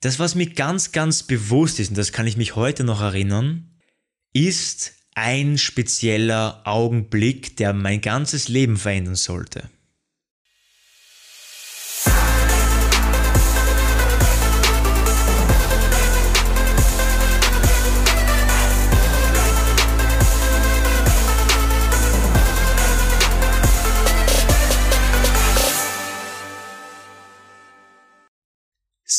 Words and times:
Das, 0.00 0.18
was 0.18 0.34
mir 0.34 0.48
ganz, 0.48 0.92
ganz 0.92 1.22
bewusst 1.22 1.78
ist, 1.78 1.90
und 1.90 1.98
das 1.98 2.12
kann 2.12 2.26
ich 2.26 2.36
mich 2.36 2.56
heute 2.56 2.84
noch 2.84 3.02
erinnern, 3.02 3.70
ist 4.32 4.94
ein 5.14 5.58
spezieller 5.58 6.62
Augenblick, 6.64 7.56
der 7.56 7.72
mein 7.74 8.00
ganzes 8.00 8.48
Leben 8.48 8.76
verändern 8.76 9.16
sollte. 9.16 9.68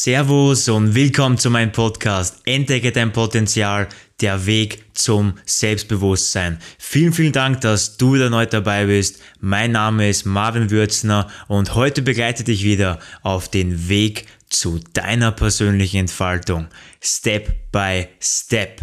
Servus 0.04 0.68
und 0.68 0.96
willkommen 0.96 1.38
zu 1.38 1.52
meinem 1.52 1.72
Podcast 1.72 2.42
Entdecke 2.46 2.92
dein 2.92 3.12
Potenzial, 3.12 3.88
der 4.20 4.48
Weg 4.48 4.84
zum 4.96 5.36
Selbstbewusstsein. 5.46 6.58
Vielen, 6.80 7.14
vielen 7.14 7.34
Dank, 7.34 7.62
dass 7.62 7.98
du 7.98 8.16
wieder 8.16 8.32
neu 8.32 8.48
dabei 8.48 8.88
bist. 8.88 9.22
Mein 9.42 9.74
Name 9.74 10.10
ist 10.10 10.26
Marvin 10.26 10.72
Würzner 10.72 11.30
und 11.48 11.76
heute 11.76 12.02
begleite 12.02 12.44
dich 12.44 12.64
wieder 12.64 12.98
auf 13.22 13.48
den 13.48 13.90
Weg 13.90 14.26
zu 14.50 14.80
deiner 14.94 15.32
persönlichen 15.32 15.98
Entfaltung. 15.98 16.70
Step 17.00 17.72
by 17.72 18.08
Step. 18.20 18.82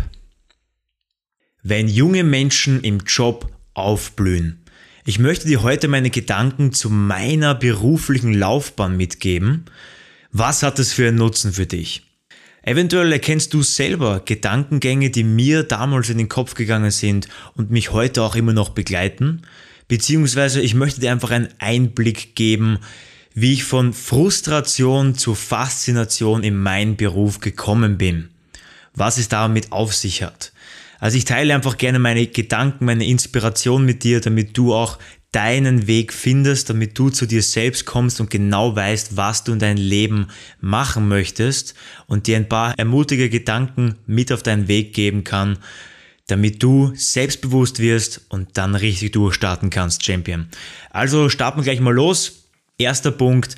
Wenn 1.64 1.88
junge 1.88 2.22
Menschen 2.22 2.80
im 2.84 3.00
Job 3.00 3.50
aufblühen, 3.74 4.64
ich 5.04 5.18
möchte 5.18 5.48
dir 5.48 5.64
heute 5.64 5.88
meine 5.88 6.10
Gedanken 6.10 6.72
zu 6.72 6.90
meiner 6.90 7.56
beruflichen 7.56 8.34
Laufbahn 8.34 8.96
mitgeben 8.96 9.64
was 10.32 10.62
hat 10.62 10.78
es 10.78 10.92
für 10.92 11.08
einen 11.08 11.18
Nutzen 11.18 11.52
für 11.52 11.66
dich? 11.66 12.02
Eventuell 12.62 13.12
erkennst 13.12 13.54
du 13.54 13.62
selber 13.62 14.20
Gedankengänge, 14.24 15.10
die 15.10 15.24
mir 15.24 15.62
damals 15.62 16.10
in 16.10 16.18
den 16.18 16.28
Kopf 16.28 16.54
gegangen 16.54 16.90
sind 16.90 17.28
und 17.54 17.70
mich 17.70 17.92
heute 17.92 18.22
auch 18.22 18.36
immer 18.36 18.52
noch 18.52 18.70
begleiten. 18.70 19.42
Beziehungsweise 19.86 20.60
ich 20.60 20.74
möchte 20.74 21.00
dir 21.00 21.12
einfach 21.12 21.30
einen 21.30 21.48
Einblick 21.58 22.34
geben, 22.34 22.78
wie 23.32 23.54
ich 23.54 23.64
von 23.64 23.92
Frustration 23.94 25.14
zu 25.14 25.34
Faszination 25.34 26.42
in 26.42 26.56
meinen 26.56 26.96
Beruf 26.96 27.40
gekommen 27.40 27.96
bin. 27.96 28.28
Was 28.94 29.16
es 29.16 29.28
damit 29.28 29.72
auf 29.72 29.94
sich 29.94 30.22
hat. 30.22 30.52
Also 31.00 31.16
ich 31.16 31.24
teile 31.24 31.54
einfach 31.54 31.78
gerne 31.78 32.00
meine 32.00 32.26
Gedanken, 32.26 32.84
meine 32.84 33.06
Inspiration 33.06 33.84
mit 33.84 34.02
dir, 34.02 34.20
damit 34.20 34.58
du 34.58 34.74
auch 34.74 34.98
deinen 35.32 35.86
Weg 35.86 36.12
findest, 36.12 36.70
damit 36.70 36.98
du 36.98 37.10
zu 37.10 37.26
dir 37.26 37.42
selbst 37.42 37.84
kommst 37.84 38.20
und 38.20 38.30
genau 38.30 38.74
weißt, 38.74 39.16
was 39.16 39.44
du 39.44 39.52
in 39.52 39.58
deinem 39.58 39.76
Leben 39.76 40.28
machen 40.60 41.06
möchtest 41.08 41.74
und 42.06 42.26
dir 42.26 42.36
ein 42.36 42.48
paar 42.48 42.78
ermutige 42.78 43.28
Gedanken 43.28 43.96
mit 44.06 44.32
auf 44.32 44.42
deinen 44.42 44.68
Weg 44.68 44.94
geben 44.94 45.24
kann, 45.24 45.58
damit 46.28 46.62
du 46.62 46.92
selbstbewusst 46.94 47.78
wirst 47.78 48.22
und 48.30 48.56
dann 48.56 48.74
richtig 48.74 49.12
durchstarten 49.12 49.70
kannst, 49.70 50.04
Champion. 50.04 50.48
Also 50.90 51.28
starten 51.28 51.58
wir 51.58 51.64
gleich 51.64 51.80
mal 51.80 51.94
los. 51.94 52.48
Erster 52.78 53.10
Punkt. 53.10 53.56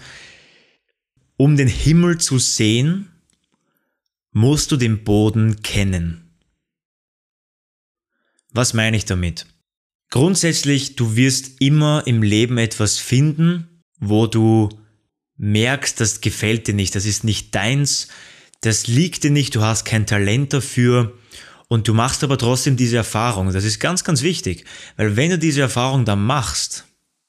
Um 1.37 1.57
den 1.57 1.69
Himmel 1.69 2.19
zu 2.19 2.39
sehen, 2.39 3.09
musst 4.33 4.73
du 4.73 4.77
den 4.77 5.05
Boden 5.05 5.63
kennen. 5.63 6.31
Was 8.53 8.75
meine 8.75 8.97
ich 8.97 9.05
damit? 9.05 9.47
Grundsätzlich, 10.11 10.97
du 10.97 11.15
wirst 11.15 11.61
immer 11.61 12.03
im 12.07 12.23
Leben 12.23 12.59
etwas 12.59 12.99
finden, 12.99 13.83
wo 14.01 14.27
du 14.27 14.69
merkst, 15.37 16.01
das 16.01 16.21
gefällt 16.21 16.67
dir 16.67 16.75
nicht, 16.75 16.95
das 16.97 17.07
ist 17.07 17.23
nicht 17.23 17.55
deins, 17.55 18.09
das 18.61 18.89
liegt 18.89 19.23
dir 19.23 19.31
nicht, 19.31 19.55
du 19.55 19.63
hast 19.63 19.85
kein 19.85 20.07
Talent 20.07 20.53
dafür 20.53 21.17
und 21.69 21.87
du 21.87 21.95
machst 21.95 22.25
aber 22.25 22.37
trotzdem 22.37 22.77
diese 22.77 22.97
Erfahrung. 22.97 23.53
Das 23.53 23.65
ist 23.65 23.79
ganz, 23.79 24.03
ganz 24.03 24.23
wichtig, 24.23 24.65
weil 24.97 25.17
wenn 25.17 25.31
du 25.31 25.39
diese 25.39 25.61
Erfahrung 25.61 26.05
dann 26.05 26.25
machst, 26.25 26.87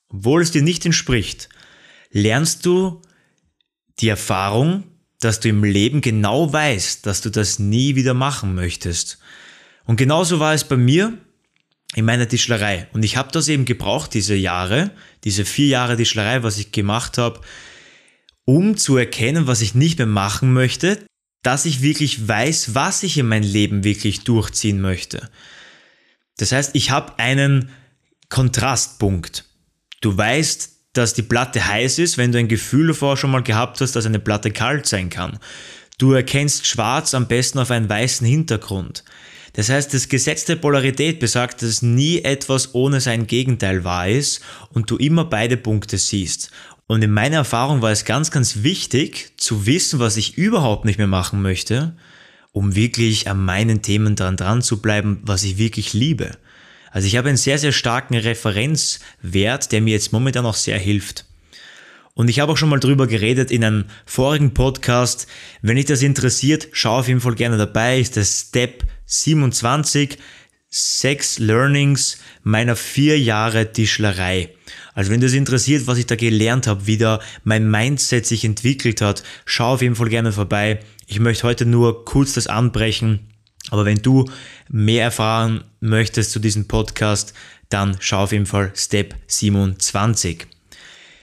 obwohl 0.09 0.41
es 0.41 0.51
dir 0.51 0.63
nicht 0.63 0.85
entspricht, 0.85 1.49
lernst 2.09 2.65
du 2.65 3.01
die 3.99 4.09
Erfahrung, 4.09 4.83
dass 5.19 5.39
du 5.39 5.49
im 5.49 5.63
Leben 5.63 6.01
genau 6.01 6.51
weißt, 6.51 7.05
dass 7.05 7.21
du 7.21 7.29
das 7.29 7.59
nie 7.59 7.95
wieder 7.95 8.15
machen 8.15 8.55
möchtest. 8.55 9.19
Und 9.85 9.97
genauso 9.97 10.39
war 10.39 10.55
es 10.55 10.63
bei 10.63 10.77
mir 10.77 11.17
in 11.95 12.05
meiner 12.05 12.27
Tischlerei. 12.27 12.87
Und 12.93 13.03
ich 13.03 13.17
habe 13.17 13.31
das 13.31 13.47
eben 13.47 13.65
gebraucht, 13.65 14.13
diese 14.13 14.35
Jahre, 14.35 14.91
diese 15.23 15.45
vier 15.45 15.67
Jahre 15.67 15.97
Tischlerei, 15.97 16.43
was 16.43 16.57
ich 16.57 16.71
gemacht 16.71 17.17
habe, 17.17 17.41
um 18.45 18.77
zu 18.77 18.97
erkennen, 18.97 19.47
was 19.47 19.61
ich 19.61 19.75
nicht 19.75 19.97
mehr 19.97 20.07
machen 20.07 20.53
möchte, 20.53 21.05
dass 21.43 21.65
ich 21.65 21.81
wirklich 21.81 22.27
weiß, 22.27 22.75
was 22.75 23.03
ich 23.03 23.17
in 23.17 23.27
mein 23.27 23.43
Leben 23.43 23.83
wirklich 23.83 24.23
durchziehen 24.23 24.79
möchte. 24.79 25.29
Das 26.37 26.51
heißt, 26.51 26.71
ich 26.73 26.91
habe 26.91 27.19
einen 27.19 27.69
Kontrastpunkt. 28.29 29.45
Du 30.01 30.17
weißt, 30.17 30.71
dass 30.93 31.13
die 31.13 31.21
Platte 31.21 31.65
heiß 31.65 31.99
ist, 31.99 32.17
wenn 32.17 32.31
du 32.31 32.39
ein 32.39 32.47
Gefühl 32.47 32.87
davor 32.87 33.17
schon 33.17 33.31
mal 33.31 33.43
gehabt 33.43 33.81
hast, 33.81 33.95
dass 33.95 34.05
eine 34.05 34.19
Platte 34.19 34.51
kalt 34.51 34.85
sein 34.85 35.09
kann. 35.09 35.39
Du 35.97 36.13
erkennst 36.13 36.65
schwarz 36.65 37.13
am 37.13 37.27
besten 37.27 37.59
auf 37.59 37.71
einen 37.71 37.89
weißen 37.89 38.25
Hintergrund. 38.25 39.03
Das 39.53 39.69
heißt, 39.69 39.93
das 39.93 40.07
Gesetz 40.07 40.45
der 40.45 40.55
Polarität 40.55 41.19
besagt, 41.19 41.61
dass 41.61 41.81
nie 41.81 42.21
etwas 42.21 42.73
ohne 42.73 43.01
sein 43.01 43.27
Gegenteil 43.27 43.83
wahr 43.83 44.07
ist 44.07 44.41
und 44.69 44.89
du 44.89 44.97
immer 44.97 45.25
beide 45.25 45.57
Punkte 45.57 45.97
siehst. 45.97 46.51
Und 46.87 47.01
in 47.03 47.11
meiner 47.11 47.37
Erfahrung 47.37 47.81
war 47.81 47.91
es 47.91 48.05
ganz, 48.05 48.31
ganz 48.31 48.63
wichtig 48.63 49.33
zu 49.37 49.65
wissen, 49.65 49.99
was 49.99 50.17
ich 50.17 50.37
überhaupt 50.37 50.85
nicht 50.85 50.97
mehr 50.97 51.07
machen 51.07 51.41
möchte, 51.41 51.95
um 52.51 52.75
wirklich 52.75 53.29
an 53.29 53.43
meinen 53.43 53.81
Themen 53.81 54.15
dran 54.15 54.37
dran 54.37 54.61
zu 54.61 54.81
bleiben, 54.81 55.21
was 55.23 55.43
ich 55.43 55.57
wirklich 55.57 55.93
liebe. 55.93 56.31
Also 56.91 57.07
ich 57.07 57.15
habe 57.15 57.29
einen 57.29 57.37
sehr, 57.37 57.57
sehr 57.57 57.71
starken 57.71 58.15
Referenzwert, 58.15 59.71
der 59.71 59.81
mir 59.81 59.93
jetzt 59.93 60.11
momentan 60.11 60.45
auch 60.45 60.55
sehr 60.55 60.77
hilft. 60.77 61.25
Und 62.13 62.29
ich 62.29 62.41
habe 62.41 62.51
auch 62.51 62.57
schon 62.57 62.69
mal 62.69 62.79
drüber 62.79 63.07
geredet 63.07 63.51
in 63.51 63.63
einem 63.63 63.85
vorigen 64.05 64.53
Podcast. 64.53 65.27
Wenn 65.61 65.77
dich 65.77 65.85
das 65.85 66.01
interessiert, 66.01 66.67
schau 66.73 66.99
auf 66.99 67.07
jeden 67.07 67.21
Fall 67.21 67.35
gerne 67.35 67.57
dabei. 67.57 67.99
Ist 67.99 68.17
das 68.17 68.47
Step 68.49 68.83
27 69.05 70.17
sechs 70.71 71.37
Learnings 71.37 72.17
meiner 72.43 72.77
vier 72.77 73.19
Jahre 73.19 73.73
Tischlerei. 73.73 74.49
Also 74.93 75.11
wenn 75.11 75.19
das 75.19 75.33
interessiert, 75.33 75.85
was 75.85 75.97
ich 75.97 76.05
da 76.05 76.15
gelernt 76.15 76.65
habe, 76.65 76.87
wie 76.87 76.97
da 76.97 77.19
mein 77.43 77.69
Mindset 77.69 78.25
sich 78.25 78.45
entwickelt 78.45 79.01
hat, 79.01 79.23
schau 79.45 79.73
auf 79.73 79.81
jeden 79.81 79.95
Fall 79.95 80.09
gerne 80.09 80.31
vorbei. 80.31 80.79
Ich 81.07 81.19
möchte 81.19 81.43
heute 81.43 81.65
nur 81.65 82.05
kurz 82.05 82.33
das 82.33 82.47
anbrechen. 82.47 83.27
Aber 83.69 83.85
wenn 83.85 84.01
du 84.01 84.29
mehr 84.69 85.03
erfahren 85.03 85.63
möchtest 85.81 86.31
zu 86.31 86.39
diesem 86.39 86.67
Podcast, 86.67 87.33
dann 87.69 87.97
schau 87.99 88.23
auf 88.23 88.31
jeden 88.31 88.45
Fall 88.45 88.71
Step 88.75 89.15
27. 89.27 90.47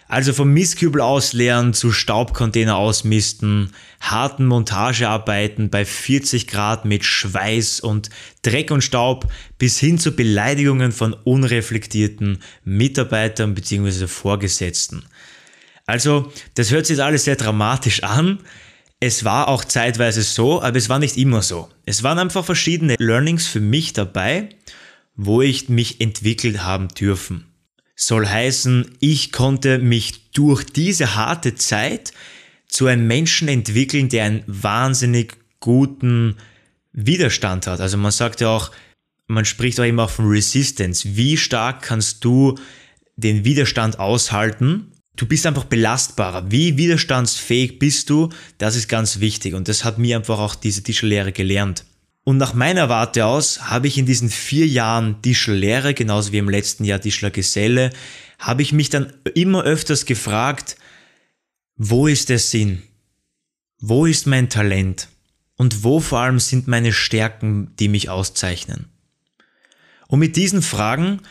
Also 0.08 0.32
vom 0.32 0.54
Mistkübel 0.54 1.02
ausleeren 1.02 1.74
zu 1.74 1.92
Staubcontainer 1.92 2.76
ausmisten, 2.76 3.74
harten 4.00 4.46
Montagearbeiten 4.46 5.68
bei 5.68 5.84
40 5.84 6.46
Grad 6.46 6.86
mit 6.86 7.04
Schweiß 7.04 7.80
und 7.80 8.08
Dreck 8.40 8.70
und 8.70 8.82
Staub 8.82 9.30
bis 9.58 9.78
hin 9.78 9.98
zu 9.98 10.12
Beleidigungen 10.12 10.92
von 10.92 11.12
unreflektierten 11.12 12.38
Mitarbeitern 12.64 13.54
bzw. 13.54 14.06
Vorgesetzten. 14.06 15.04
Also, 15.84 16.32
das 16.54 16.70
hört 16.70 16.86
sich 16.86 16.96
jetzt 16.96 17.04
alles 17.04 17.24
sehr 17.24 17.36
dramatisch 17.36 18.02
an. 18.02 18.38
Es 19.00 19.26
war 19.26 19.48
auch 19.48 19.62
zeitweise 19.62 20.22
so, 20.22 20.62
aber 20.62 20.78
es 20.78 20.88
war 20.88 20.98
nicht 20.98 21.18
immer 21.18 21.42
so. 21.42 21.68
Es 21.84 22.02
waren 22.02 22.18
einfach 22.18 22.46
verschiedene 22.46 22.96
Learnings 22.98 23.46
für 23.46 23.60
mich 23.60 23.92
dabei, 23.92 24.48
wo 25.16 25.42
ich 25.42 25.68
mich 25.68 26.00
entwickelt 26.00 26.64
haben 26.64 26.88
dürfen 26.88 27.47
soll 27.98 28.26
heißen, 28.26 28.96
ich 29.00 29.32
konnte 29.32 29.78
mich 29.78 30.30
durch 30.30 30.64
diese 30.64 31.16
harte 31.16 31.56
Zeit 31.56 32.12
zu 32.68 32.86
einem 32.86 33.08
Menschen 33.08 33.48
entwickeln, 33.48 34.08
der 34.08 34.24
einen 34.24 34.44
wahnsinnig 34.46 35.36
guten 35.58 36.36
Widerstand 36.92 37.66
hat. 37.66 37.80
Also 37.80 37.96
man 37.96 38.12
sagt 38.12 38.40
ja 38.40 38.48
auch, 38.48 38.70
man 39.26 39.44
spricht 39.44 39.80
auch 39.80 39.84
immer 39.84 40.06
von 40.06 40.28
Resistance. 40.28 41.16
Wie 41.16 41.36
stark 41.36 41.82
kannst 41.82 42.24
du 42.24 42.54
den 43.16 43.44
Widerstand 43.44 43.98
aushalten? 43.98 44.92
Du 45.16 45.26
bist 45.26 45.44
einfach 45.44 45.64
belastbarer. 45.64 46.52
Wie 46.52 46.76
widerstandsfähig 46.76 47.80
bist 47.80 48.10
du? 48.10 48.28
Das 48.58 48.76
ist 48.76 48.88
ganz 48.88 49.18
wichtig. 49.18 49.54
Und 49.54 49.66
das 49.66 49.82
hat 49.84 49.98
mir 49.98 50.16
einfach 50.16 50.38
auch 50.38 50.54
diese 50.54 50.84
Tischlehre 50.84 51.32
gelernt. 51.32 51.84
Und 52.28 52.36
nach 52.36 52.52
meiner 52.52 52.90
Warte 52.90 53.24
aus 53.24 53.70
habe 53.70 53.86
ich 53.86 53.96
in 53.96 54.04
diesen 54.04 54.28
vier 54.28 54.66
Jahren 54.66 55.22
Tischlerlehre, 55.22 55.94
genauso 55.94 56.30
wie 56.30 56.36
im 56.36 56.50
letzten 56.50 56.84
Jahr 56.84 57.00
Tischlergeselle, 57.00 57.90
habe 58.38 58.60
ich 58.60 58.74
mich 58.74 58.90
dann 58.90 59.14
immer 59.34 59.62
öfters 59.62 60.04
gefragt, 60.04 60.76
wo 61.76 62.06
ist 62.06 62.28
der 62.28 62.38
Sinn? 62.38 62.82
Wo 63.80 64.04
ist 64.04 64.26
mein 64.26 64.50
Talent? 64.50 65.08
Und 65.56 65.84
wo 65.84 66.00
vor 66.00 66.18
allem 66.18 66.38
sind 66.38 66.68
meine 66.68 66.92
Stärken, 66.92 67.74
die 67.78 67.88
mich 67.88 68.10
auszeichnen? 68.10 68.90
Und 70.06 70.18
mit 70.18 70.36
diesen 70.36 70.60
Fragen 70.60 71.22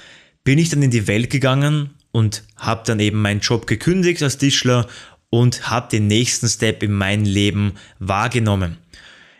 bin 0.43 0.57
ich 0.57 0.69
dann 0.69 0.81
in 0.81 0.89
die 0.89 1.05
Welt 1.05 1.29
gegangen 1.29 1.91
und 2.11 2.41
habe 2.55 2.81
dann 2.87 2.99
eben 2.99 3.21
meinen 3.21 3.41
Job 3.41 3.67
gekündigt 3.67 4.23
als 4.23 4.39
Tischler 4.39 4.87
und 5.29 5.69
habe 5.69 5.89
den 5.91 6.07
nächsten 6.07 6.47
Step 6.47 6.81
in 6.81 6.93
meinem 6.93 7.23
Leben 7.23 7.73
wahrgenommen. 7.99 8.77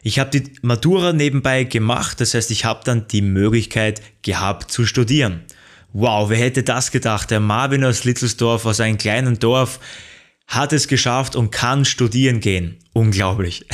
Ich 0.08 0.20
habe 0.20 0.40
die 0.40 0.54
Matura 0.62 1.12
nebenbei 1.12 1.66
gemacht, 1.66 2.22
das 2.22 2.34
heißt, 2.34 2.50
ich 2.52 2.64
habe 2.64 2.80
dann 2.86 3.10
die 3.10 3.22
Möglichkeit 3.22 4.02
gehabt 4.22 4.72
zu 4.72 4.86
studieren. 4.86 5.42
Wow, 5.92 6.30
wer 6.30 6.38
hätte 6.38 6.64
das 6.64 6.92
gedacht? 6.92 7.30
Der 7.30 7.42
Marvin 7.42 7.84
aus 7.84 8.06
Littelsdorf, 8.06 8.66
aus 8.66 8.80
einem 8.80 8.98
kleinen 8.98 9.38
Dorf, 9.38 9.82
hat 10.48 10.72
es 10.72 10.88
geschafft 10.88 11.36
und 11.36 11.52
kann 11.52 11.84
studieren 11.84 12.40
gehen. 12.40 12.78
Unglaublich. 12.94 13.66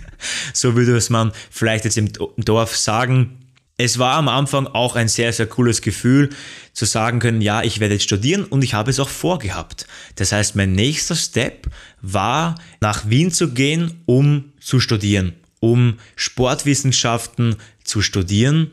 so 0.54 0.76
würde 0.76 0.96
es 0.96 1.10
man 1.10 1.30
vielleicht 1.50 1.84
jetzt 1.84 1.98
im 1.98 2.10
Dorf 2.38 2.74
sagen. 2.74 3.40
Es 3.76 3.98
war 3.98 4.14
am 4.14 4.28
Anfang 4.28 4.66
auch 4.68 4.96
ein 4.96 5.08
sehr, 5.08 5.34
sehr 5.34 5.46
cooles 5.46 5.82
Gefühl 5.82 6.30
zu 6.72 6.86
sagen 6.86 7.18
können, 7.18 7.42
ja, 7.42 7.64
ich 7.64 7.80
werde 7.80 7.96
jetzt 7.96 8.04
studieren 8.04 8.44
und 8.44 8.64
ich 8.64 8.72
habe 8.72 8.90
es 8.90 8.98
auch 8.98 9.10
vorgehabt. 9.10 9.86
Das 10.16 10.32
heißt, 10.32 10.56
mein 10.56 10.72
nächster 10.72 11.16
Step 11.16 11.66
war, 12.00 12.54
nach 12.80 13.10
Wien 13.10 13.30
zu 13.30 13.52
gehen, 13.52 14.00
um 14.06 14.54
zu 14.58 14.80
studieren, 14.80 15.34
um 15.62 16.00
Sportwissenschaften 16.16 17.54
zu 17.84 18.02
studieren. 18.02 18.72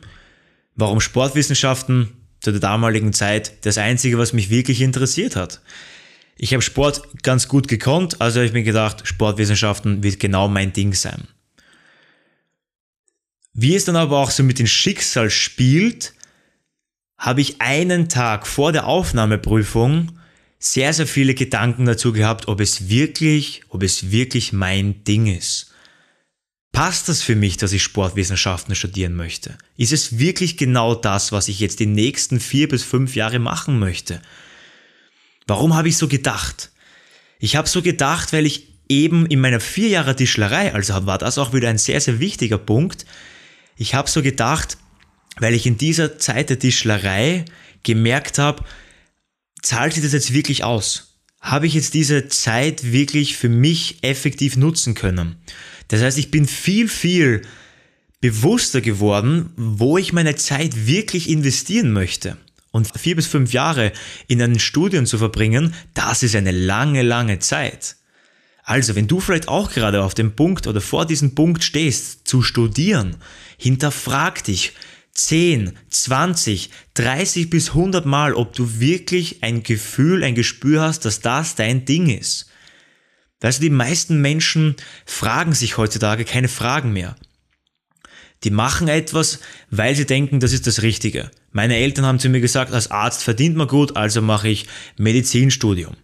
Warum 0.76 1.00
Sportwissenschaften? 1.00 2.16
Zu 2.42 2.52
der 2.52 2.62
damaligen 2.62 3.14
Zeit 3.14 3.66
das 3.66 3.78
Einzige, 3.78 4.18
was 4.18 4.34
mich 4.34 4.50
wirklich 4.50 4.82
interessiert 4.82 5.36
hat. 5.36 5.62
Ich 6.38 6.54
habe 6.54 6.62
Sport 6.62 7.22
ganz 7.22 7.48
gut 7.48 7.68
gekonnt, 7.68 8.22
also 8.22 8.40
habe 8.40 8.48
ich 8.48 8.54
mir 8.54 8.64
gedacht, 8.64 9.06
Sportwissenschaften 9.06 10.04
wird 10.04 10.20
genau 10.20 10.48
mein 10.48 10.74
Ding 10.74 10.94
sein. 10.94 11.28
Wie 13.54 13.76
es 13.76 13.86
dann 13.86 13.98
aber 13.98 14.18
auch 14.18 14.32
so 14.32 14.42
mit 14.42 14.58
dem 14.58 14.68
Schicksal 14.68 15.30
spielt, 15.30 16.14
habe 17.18 17.42
ich 17.42 17.60
einen 17.60 18.08
Tag 18.10 18.48
vor 18.48 18.72
der 18.72 18.88
Aufnahmeprüfung 18.88 20.14
sehr, 20.60 20.94
sehr 20.94 21.08
viele 21.08 21.36
Gedanken 21.36 21.86
dazu 21.86 22.14
gehabt, 22.14 22.48
ob 22.48 22.62
es 22.62 22.90
wirklich, 22.90 23.64
ob 23.70 23.84
es 23.84 24.12
wirklich 24.12 24.54
mein 24.54 25.04
Ding 25.04 25.28
ist. 25.28 25.69
Passt 26.72 27.10
das 27.10 27.22
für 27.22 27.36
mich, 27.36 27.58
dass 27.58 27.74
ich 27.74 27.84
Sportwissenschaften 27.84 28.76
studieren 28.76 29.16
möchte? 29.16 29.58
Ist 29.76 29.92
es 29.92 30.20
wirklich 30.20 30.56
genau 30.56 30.96
das, 30.96 31.32
was 31.32 31.48
ich 31.48 31.60
jetzt 31.60 31.80
die 31.80 31.88
nächsten 31.88 32.40
vier 32.40 32.68
bis 32.68 32.84
fünf 32.84 33.16
Jahre 33.16 33.40
machen 33.40 33.80
möchte? 33.80 34.22
Warum 35.48 35.76
habe 35.76 35.90
ich 35.90 35.98
so 35.98 36.08
gedacht? 36.08 36.72
Ich 37.40 37.56
habe 37.56 37.68
so 37.68 37.82
gedacht, 37.82 38.34
weil 38.34 38.46
ich 38.46 38.68
eben 38.88 39.26
in 39.26 39.40
meiner 39.40 39.60
vier 39.60 39.88
Jahre 39.88 40.16
Tischlerei, 40.16 40.74
also 40.74 41.06
war 41.06 41.18
das 41.18 41.38
auch 41.38 41.54
wieder 41.54 41.70
ein 41.70 41.78
sehr, 41.78 42.02
sehr 42.02 42.20
wichtiger 42.20 42.58
Punkt, 42.58 43.06
ich 43.76 43.96
habe 43.96 44.10
so 44.10 44.22
gedacht, 44.22 44.78
weil 45.38 45.54
ich 45.54 45.66
in 45.66 45.78
dieser 45.78 46.20
Zeit 46.20 46.50
der 46.50 46.60
Tischlerei 46.60 47.46
gemerkt 47.84 48.38
habe, 48.38 48.64
zahlt 49.62 49.94
sich 49.94 50.04
das 50.04 50.14
jetzt 50.14 50.34
wirklich 50.34 50.64
aus? 50.64 51.18
Habe 51.40 51.68
ich 51.68 51.74
jetzt 51.74 51.94
diese 51.94 52.28
Zeit 52.28 52.92
wirklich 52.92 53.38
für 53.38 53.48
mich 53.48 54.00
effektiv 54.02 54.58
nutzen 54.58 54.94
können? 54.94 55.38
Das 55.90 56.02
heißt, 56.02 56.18
ich 56.18 56.32
bin 56.32 56.48
viel, 56.48 56.88
viel 56.88 57.42
bewusster 58.22 58.82
geworden, 58.82 59.52
wo 59.58 59.98
ich 59.98 60.14
meine 60.14 60.36
Zeit 60.36 60.88
wirklich 60.88 61.30
investieren 61.30 61.92
möchte. 61.92 62.38
Und 62.72 62.88
vier 62.98 63.16
bis 63.16 63.28
fünf 63.28 63.52
Jahre 63.52 63.92
in 64.28 64.42
einem 64.42 64.60
Studium 64.60 65.06
zu 65.06 65.18
verbringen, 65.18 65.74
das 65.96 66.22
ist 66.24 66.36
eine 66.36 66.52
lange, 66.52 67.02
lange 67.02 67.40
Zeit. 67.40 67.96
Also, 68.64 68.96
wenn 68.96 69.08
du 69.08 69.20
vielleicht 69.20 69.48
auch 69.48 69.72
gerade 69.72 70.04
auf 70.04 70.14
dem 70.14 70.36
Punkt 70.36 70.68
oder 70.68 70.80
vor 70.80 71.08
diesem 71.08 71.34
Punkt 71.34 71.64
stehst, 71.64 72.28
zu 72.28 72.44
studieren, 72.44 73.16
hinterfrag 73.58 74.44
dich 74.44 74.74
10, 75.14 75.74
20, 75.90 76.70
30 76.94 77.50
bis 77.50 77.70
100 77.70 78.06
Mal, 78.06 78.36
ob 78.36 78.54
du 78.54 78.80
wirklich 78.80 79.42
ein 79.42 79.64
Gefühl, 79.64 80.24
ein 80.24 80.36
Gespür 80.36 80.82
hast, 80.82 81.06
dass 81.06 81.22
das 81.22 81.56
dein 81.56 81.86
Ding 81.86 82.10
ist. 82.10 82.49
Du, 83.40 83.50
die 83.50 83.70
meisten 83.70 84.22
Menschen 84.22 84.76
fragen 85.06 85.54
sich 85.54 85.78
heutzutage 85.78 86.26
keine 86.26 86.50
Fragen 86.50 86.92
mehr. 86.92 87.16
Die 88.44 88.52
machen 88.52 88.88
etwas, 88.88 89.40
weil 89.70 89.96
sie 89.96 90.06
denken, 90.06 90.40
das 90.40 90.54
ist 90.54 90.68
das 90.68 90.82
Richtige. 90.82 91.30
Meine 91.52 91.76
Eltern 91.76 92.06
haben 92.06 92.20
zu 92.20 92.30
mir 92.30 92.42
gesagt, 92.42 92.74
als 92.74 92.92
Arzt 92.92 93.24
verdient 93.24 93.56
man 93.56 93.68
gut, 93.68 93.98
also 93.98 94.22
mache 94.22 94.48
ich 94.48 94.68
Medizinstudium. 94.98 95.96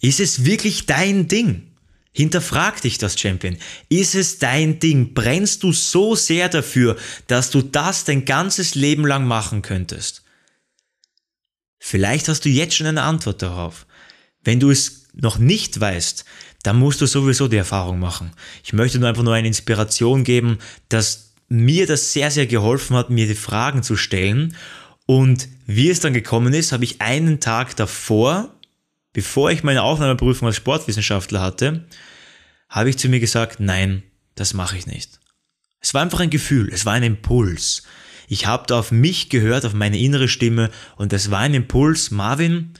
Ist 0.00 0.20
es 0.20 0.44
wirklich 0.44 0.86
dein 0.86 1.28
Ding? 1.28 1.68
Hinterfrag 2.12 2.80
dich 2.80 2.98
das, 2.98 3.20
Champion. 3.20 3.58
Ist 3.88 4.14
es 4.14 4.38
dein 4.38 4.78
Ding? 4.78 5.12
Brennst 5.12 5.62
du 5.62 5.72
so 5.72 6.14
sehr 6.14 6.48
dafür, 6.48 6.96
dass 7.26 7.50
du 7.50 7.62
das 7.62 8.04
dein 8.04 8.24
ganzes 8.24 8.74
Leben 8.74 9.06
lang 9.06 9.26
machen 9.26 9.62
könntest? 9.62 10.22
Vielleicht 11.78 12.28
hast 12.28 12.44
du 12.44 12.48
jetzt 12.48 12.74
schon 12.74 12.86
eine 12.86 13.02
Antwort 13.02 13.42
darauf. 13.42 13.86
Wenn 14.42 14.60
du 14.60 14.70
es 14.70 15.08
noch 15.12 15.38
nicht 15.38 15.78
weißt, 15.78 16.24
dann 16.66 16.78
musst 16.78 17.00
du 17.00 17.06
sowieso 17.06 17.46
die 17.46 17.56
Erfahrung 17.56 18.00
machen. 18.00 18.32
Ich 18.64 18.72
möchte 18.72 18.98
nur 18.98 19.08
einfach 19.08 19.22
nur 19.22 19.34
eine 19.34 19.46
Inspiration 19.46 20.24
geben, 20.24 20.58
dass 20.88 21.34
mir 21.48 21.86
das 21.86 22.12
sehr, 22.12 22.32
sehr 22.32 22.46
geholfen 22.46 22.96
hat, 22.96 23.08
mir 23.08 23.28
die 23.28 23.36
Fragen 23.36 23.84
zu 23.84 23.96
stellen. 23.96 24.56
Und 25.06 25.48
wie 25.66 25.90
es 25.90 26.00
dann 26.00 26.12
gekommen 26.12 26.52
ist, 26.52 26.72
habe 26.72 26.82
ich 26.82 27.00
einen 27.00 27.38
Tag 27.38 27.76
davor, 27.76 28.52
bevor 29.12 29.52
ich 29.52 29.62
meine 29.62 29.82
Aufnahmeprüfung 29.82 30.48
als 30.48 30.56
Sportwissenschaftler 30.56 31.40
hatte, 31.40 31.86
habe 32.68 32.90
ich 32.90 32.98
zu 32.98 33.08
mir 33.08 33.20
gesagt, 33.20 33.60
nein, 33.60 34.02
das 34.34 34.52
mache 34.52 34.76
ich 34.76 34.88
nicht. 34.88 35.20
Es 35.80 35.94
war 35.94 36.02
einfach 36.02 36.18
ein 36.18 36.30
Gefühl, 36.30 36.68
es 36.72 36.84
war 36.84 36.94
ein 36.94 37.04
Impuls. 37.04 37.84
Ich 38.26 38.46
habe 38.46 38.64
da 38.66 38.80
auf 38.80 38.90
mich 38.90 39.28
gehört, 39.28 39.64
auf 39.64 39.72
meine 39.72 40.00
innere 40.00 40.26
Stimme 40.26 40.70
und 40.96 41.12
es 41.12 41.30
war 41.30 41.38
ein 41.38 41.54
Impuls, 41.54 42.10
Marvin, 42.10 42.72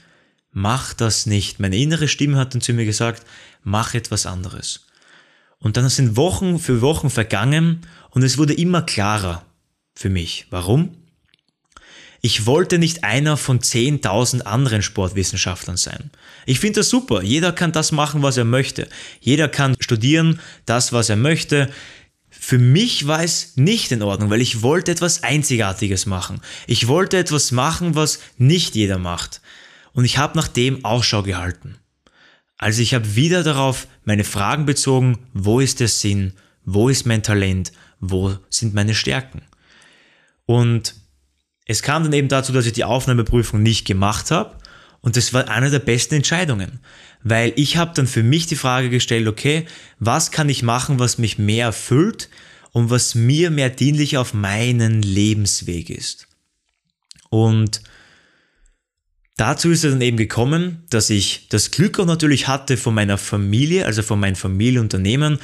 mach 0.57 0.95
das 0.95 1.27
nicht. 1.27 1.59
Meine 1.59 1.77
innere 1.77 2.07
Stimme 2.07 2.37
hat 2.37 2.55
dann 2.55 2.61
zu 2.61 2.73
mir 2.73 2.85
gesagt, 2.85 3.23
mach 3.63 3.93
etwas 3.93 4.25
anderes. 4.25 4.87
Und 5.59 5.77
dann 5.77 5.87
sind 5.87 6.17
Wochen 6.17 6.57
für 6.57 6.81
Wochen 6.81 7.11
vergangen 7.11 7.81
und 8.09 8.23
es 8.23 8.39
wurde 8.39 8.55
immer 8.55 8.81
klarer 8.81 9.45
für 9.93 10.09
mich. 10.09 10.47
Warum? 10.49 10.97
Ich 12.21 12.47
wollte 12.47 12.79
nicht 12.79 13.03
einer 13.03 13.37
von 13.37 13.59
10.000 13.59 14.41
anderen 14.41 14.81
Sportwissenschaftlern 14.81 15.77
sein. 15.77 16.09
Ich 16.47 16.59
finde 16.59 16.79
das 16.79 16.89
super. 16.89 17.21
Jeder 17.21 17.51
kann 17.51 17.71
das 17.71 17.91
machen, 17.91 18.23
was 18.23 18.37
er 18.37 18.45
möchte. 18.45 18.89
Jeder 19.19 19.49
kann 19.49 19.75
studieren, 19.79 20.39
das, 20.65 20.91
was 20.91 21.09
er 21.09 21.17
möchte. 21.17 21.69
Für 22.31 22.57
mich 22.57 23.05
war 23.05 23.23
es 23.23 23.57
nicht 23.57 23.91
in 23.91 24.01
Ordnung, 24.01 24.31
weil 24.31 24.41
ich 24.41 24.63
wollte 24.63 24.91
etwas 24.91 25.21
Einzigartiges 25.21 26.07
machen. 26.07 26.41
Ich 26.65 26.87
wollte 26.87 27.17
etwas 27.17 27.51
machen, 27.51 27.93
was 27.93 28.19
nicht 28.39 28.73
jeder 28.73 28.97
macht. 28.97 29.41
Und 29.97 30.05
ich 30.05 30.19
habe 30.19 30.37
nach 30.37 30.47
dem 30.47 30.85
Ausschau 30.85 31.23
gehalten. 31.23 31.79
Also 32.55 32.83
ich 32.83 32.93
habe 32.93 33.15
wieder 33.15 33.41
darauf 33.41 33.87
meine 34.05 34.23
Fragen 34.23 34.67
bezogen, 34.67 35.17
wo 35.33 35.59
ist 35.59 35.79
der 35.79 35.87
Sinn, 35.87 36.33
wo 36.65 36.87
ist 36.87 37.07
mein 37.07 37.23
Talent, 37.23 37.71
wo 37.99 38.37
sind 38.47 38.75
meine 38.75 38.93
Stärken. 38.93 39.41
Und 40.45 40.93
es 41.65 41.81
kam 41.81 42.03
dann 42.03 42.13
eben 42.13 42.27
dazu, 42.27 42.53
dass 42.53 42.67
ich 42.67 42.73
die 42.73 42.83
Aufnahmeprüfung 42.83 43.63
nicht 43.63 43.87
gemacht 43.87 44.29
habe 44.29 44.55
und 45.01 45.17
das 45.17 45.33
war 45.33 45.49
eine 45.49 45.71
der 45.71 45.79
besten 45.79 46.13
Entscheidungen, 46.13 46.79
weil 47.23 47.51
ich 47.55 47.77
habe 47.77 47.93
dann 47.95 48.05
für 48.05 48.21
mich 48.21 48.45
die 48.45 48.55
Frage 48.55 48.91
gestellt, 48.91 49.27
okay, 49.27 49.65
was 49.97 50.29
kann 50.29 50.47
ich 50.47 50.61
machen, 50.61 50.99
was 50.99 51.17
mich 51.17 51.39
mehr 51.39 51.65
erfüllt 51.65 52.29
und 52.71 52.91
was 52.91 53.15
mir 53.15 53.49
mehr 53.49 53.71
dienlich 53.71 54.15
auf 54.19 54.35
meinen 54.35 55.01
Lebensweg 55.01 55.89
ist. 55.89 56.27
Und 57.31 57.81
Dazu 59.37 59.69
ist 59.69 59.83
es 59.83 59.91
dann 59.91 60.01
eben 60.01 60.17
gekommen, 60.17 60.83
dass 60.89 61.11
ich 61.11 61.47
das 61.49 61.69
Glück 61.69 61.99
auch 61.99 62.05
natürlich 62.05 62.47
hatte 62.47 62.75
von 62.75 62.95
meiner 62.95 63.19
Familie, 63.19 63.85
also 63.85 64.01
von 64.01 64.19
meinem 64.19 64.35
Familienunternehmen, 64.35 65.37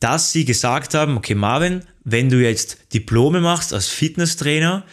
dass 0.00 0.32
sie 0.32 0.44
gesagt 0.44 0.94
haben, 0.94 1.16
okay 1.16 1.34
Marvin, 1.34 1.82
wenn 2.04 2.28
du 2.28 2.42
jetzt 2.42 2.92
Diplome 2.92 3.40
machst 3.40 3.72
als 3.72 3.88
Fitnesstrainer, 3.88 4.84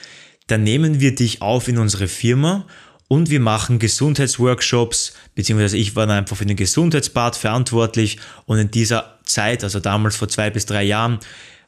dann 0.48 0.64
nehmen 0.64 1.02
wir 1.02 1.14
dich 1.14 1.42
auf 1.42 1.68
in 1.68 1.78
unsere 1.78 2.08
Firma 2.08 2.66
und 3.10 3.30
wir 3.30 3.42
machen 3.42 3.78
Gesundheitsworkshops, 3.78 5.14
beziehungsweise 5.36 5.78
ich 5.78 5.96
war 5.98 6.08
dann 6.08 6.20
einfach 6.20 6.38
für 6.38 6.46
den 6.46 6.56
Gesundheitspart 6.56 7.36
verantwortlich 7.36 8.20
und 8.46 8.58
in 8.58 8.72
dieser 8.72 9.20
Zeit, 9.26 9.64
also 9.64 9.80
damals 9.82 10.16
vor 10.16 10.30
zwei 10.30 10.50
bis 10.50 10.66
drei 10.66 10.84
Jahren, 10.84 11.20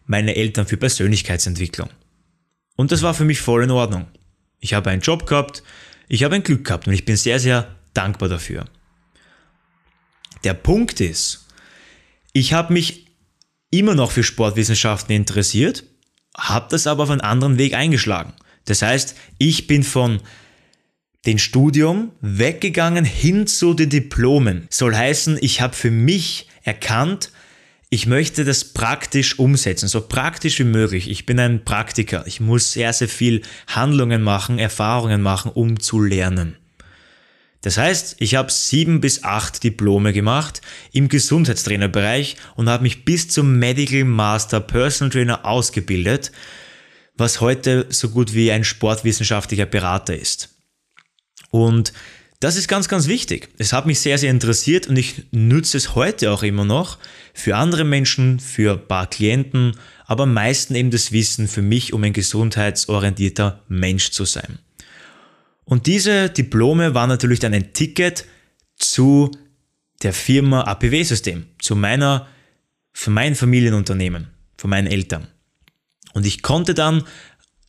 meine 0.06 0.36
Eltern 0.36 0.68
für 0.68 0.78
Persönlichkeitsentwicklung. 0.78 1.90
Und 2.78 2.92
das 2.92 3.02
war 3.02 3.14
für 3.14 3.26
mich 3.26 3.42
voll 3.42 3.64
in 3.64 3.72
Ordnung. 3.72 4.08
Ich 4.60 4.74
habe 4.74 4.90
einen 4.90 5.02
Job 5.02 5.26
gehabt, 5.26 5.64
ich 6.14 6.26
habe 6.26 6.36
ein 6.36 6.44
Glück 6.44 6.66
gehabt 6.66 6.88
und 6.88 6.94
ich 6.94 7.06
bin 7.06 7.16
sehr, 7.16 7.40
sehr 7.40 7.74
dankbar 7.94 8.28
dafür. 8.28 8.66
Der 10.44 10.54
Punkt 10.54 11.00
ist, 11.00 11.48
ich 12.34 12.52
habe 12.52 12.74
mich 12.74 13.06
immer 13.70 13.96
noch 13.96 14.12
für 14.12 14.24
Sportwissenschaften 14.24 15.16
interessiert, 15.16 15.86
habe 16.38 16.68
das 16.70 16.86
aber 16.86 17.04
auf 17.04 17.10
einen 17.12 17.22
anderen 17.22 17.58
Weg 17.58 17.76
eingeschlagen. 17.76 18.34
Das 18.66 18.82
heißt, 18.82 19.16
ich 19.38 19.68
bin 19.68 19.84
von 19.84 20.20
dem 21.26 21.38
Studium 21.38 22.12
weggegangen 22.20 23.06
hin 23.06 23.48
zu 23.48 23.74
den 23.74 23.90
Diplomen. 23.90 24.68
Soll 24.70 24.94
heißen, 24.94 25.38
ich 25.40 25.62
habe 25.62 25.76
für 25.76 25.92
mich 25.92 26.50
erkannt, 26.64 27.32
ich 27.94 28.08
möchte 28.08 28.46
das 28.46 28.64
praktisch 28.64 29.38
umsetzen, 29.38 29.90
so 29.90 30.00
praktisch 30.00 30.60
wie 30.60 30.64
möglich. 30.64 31.10
Ich 31.10 31.26
bin 31.26 31.38
ein 31.42 31.66
Praktiker. 31.66 32.26
Ich 32.26 32.40
muss 32.40 32.72
sehr, 32.72 32.94
sehr 32.94 33.10
viel 33.10 33.42
Handlungen 33.68 34.24
machen, 34.24 34.60
Erfahrungen 34.60 35.22
machen, 35.22 35.52
um 35.52 35.78
zu 35.78 36.00
lernen. 36.00 36.56
Das 37.60 37.78
heißt, 37.78 38.16
ich 38.20 38.36
habe 38.36 38.50
sieben 38.50 39.02
bis 39.02 39.26
acht 39.26 39.62
Diplome 39.62 40.14
gemacht 40.14 40.62
im 40.94 41.10
Gesundheitstrainerbereich 41.10 42.38
und 42.56 42.70
habe 42.70 42.84
mich 42.84 43.04
bis 43.04 43.28
zum 43.28 43.60
Medical 43.60 44.06
Master 44.06 44.62
Personal 44.62 45.12
Trainer 45.12 45.46
ausgebildet, 45.46 46.32
was 47.18 47.42
heute 47.42 47.88
so 47.90 48.10
gut 48.10 48.34
wie 48.34 48.54
ein 48.54 48.64
sportwissenschaftlicher 48.64 49.66
Berater 49.66 50.16
ist. 50.16 50.56
Und 51.50 51.92
das 52.42 52.56
ist 52.58 52.68
ganz, 52.68 52.88
ganz 52.88 53.08
wichtig. 53.08 53.50
Es 53.60 53.72
hat 53.72 53.86
mich 53.86 54.00
sehr, 54.00 54.18
sehr 54.18 54.32
interessiert 54.32 54.88
und 54.88 54.98
ich 54.98 55.24
nutze 55.32 55.78
es 55.78 55.94
heute 55.94 56.32
auch 56.32 56.42
immer 56.42 56.66
noch 56.66 56.98
für 57.36 57.56
andere 57.56 57.84
Menschen, 57.84 58.40
für 58.40 58.74
ein 58.74 58.88
paar 58.88 59.08
Klienten, 59.08 59.78
aber 60.08 60.24
am 60.24 60.34
meisten 60.34 60.74
eben 60.74 60.90
das 60.90 61.12
Wissen 61.12 61.48
für 61.48 61.62
mich, 61.62 61.94
um 61.94 62.04
ein 62.04 62.14
gesundheitsorientierter 62.14 63.64
Mensch 63.68 64.10
zu 64.10 64.26
sein. 64.26 64.58
Und 65.66 65.86
diese 65.86 66.32
Diplome 66.32 66.96
waren 66.96 67.10
natürlich 67.10 67.40
dann 67.40 67.54
ein 67.54 67.74
Ticket 67.74 68.26
zu 68.76 69.30
der 70.02 70.12
Firma 70.12 70.64
APW 70.64 71.04
System, 71.04 71.46
zu 71.60 71.76
meiner, 71.76 72.28
für 72.92 73.12
mein 73.12 73.36
Familienunternehmen, 73.36 74.32
von 74.58 74.72
meinen 74.72 74.88
Eltern. 74.88 75.28
Und 76.14 76.26
ich 76.26 76.42
konnte 76.42 76.74
dann 76.74 77.04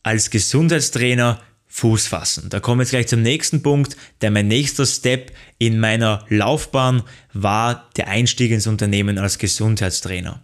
als 0.01 0.31
Gesundheitstrainer 0.31 1.39
Fuß 1.75 2.05
fassen. 2.05 2.51
Da 2.51 2.59
kommen 2.59 2.79
wir 2.79 2.83
jetzt 2.83 2.91
gleich 2.91 3.07
zum 3.07 3.23
nächsten 3.23 3.63
Punkt, 3.63 3.97
der 4.21 4.29
mein 4.29 4.47
nächster 4.47 4.85
Step 4.85 5.31
in 5.57 5.79
meiner 5.79 6.23
Laufbahn 6.29 7.01
war 7.33 7.89
der 7.97 8.09
Einstieg 8.09 8.51
ins 8.51 8.67
Unternehmen 8.67 9.17
als 9.17 9.39
Gesundheitstrainer. 9.39 10.43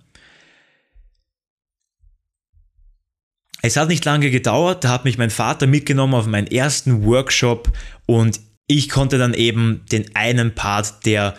Es 3.62 3.77
hat 3.77 3.89
nicht 3.89 4.05
lange 4.05 4.31
gedauert, 4.31 4.83
da 4.83 4.89
hat 4.89 5.05
mich 5.05 5.19
mein 5.19 5.29
Vater 5.29 5.67
mitgenommen 5.67 6.15
auf 6.15 6.25
meinen 6.25 6.48
ersten 6.48 7.05
Workshop 7.05 7.71
und 8.07 8.39
ich 8.65 8.89
konnte 8.89 9.19
dann 9.19 9.36
eben 9.36 9.86
den 9.91 10.15
einen 10.15 10.55
Part 10.55 11.05
der 11.05 11.36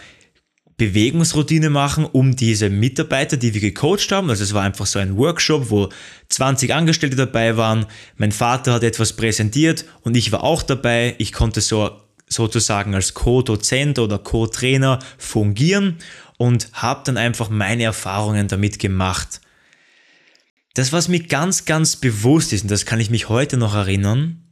Bewegungsroutine 0.81 1.69
machen, 1.69 2.07
um 2.07 2.37
diese 2.37 2.71
Mitarbeiter, 2.71 3.37
die 3.37 3.53
wir 3.53 3.61
gecoacht 3.61 4.11
haben. 4.13 4.31
Also 4.31 4.43
es 4.45 4.55
war 4.55 4.63
einfach 4.63 4.87
so 4.87 4.99
ein 4.99 5.19
Workshop, 5.19 5.69
wo 5.69 5.91
20 6.31 6.73
Angestellte 6.73 7.17
dabei 7.17 7.59
waren. 7.59 7.85
Mein 8.17 8.33
Vater 8.33 8.73
hat 8.73 8.83
etwas 8.83 9.13
präsentiert 9.13 9.85
und 10.01 10.17
ich 10.17 10.33
war 10.33 10.43
auch 10.43 10.63
dabei. 10.63 11.17
Ich 11.19 11.33
konnte 11.33 11.61
so 11.61 12.01
sozusagen 12.29 12.95
als 12.95 13.13
Co-Dozent 13.13 13.99
oder 13.99 14.19
Co-Trainer 14.19 15.01
fungieren 15.19 15.99
und 16.39 16.69
habe 16.73 17.03
dann 17.05 17.19
einfach 17.19 17.51
meine 17.51 17.83
Erfahrungen 17.83 18.49
damit 18.49 18.79
gemacht. 18.79 19.43
Das, 20.73 20.95
was 20.95 21.09
mir 21.09 21.21
ganz, 21.21 21.67
ganz 21.67 21.97
bewusst 21.97 22.55
ist, 22.55 22.63
und 22.63 22.71
das 22.71 22.87
kann 22.87 23.01
ich 23.01 23.11
mich 23.11 23.29
heute 23.29 23.59
noch 23.59 23.75
erinnern, 23.75 24.45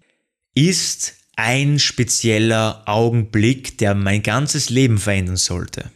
ist 0.54 1.14
ein 1.36 1.78
spezieller 1.78 2.82
Augenblick, 2.84 3.78
der 3.78 3.94
mein 3.94 4.22
ganzes 4.22 4.68
Leben 4.68 4.98
verändern 4.98 5.36
sollte. 5.36 5.90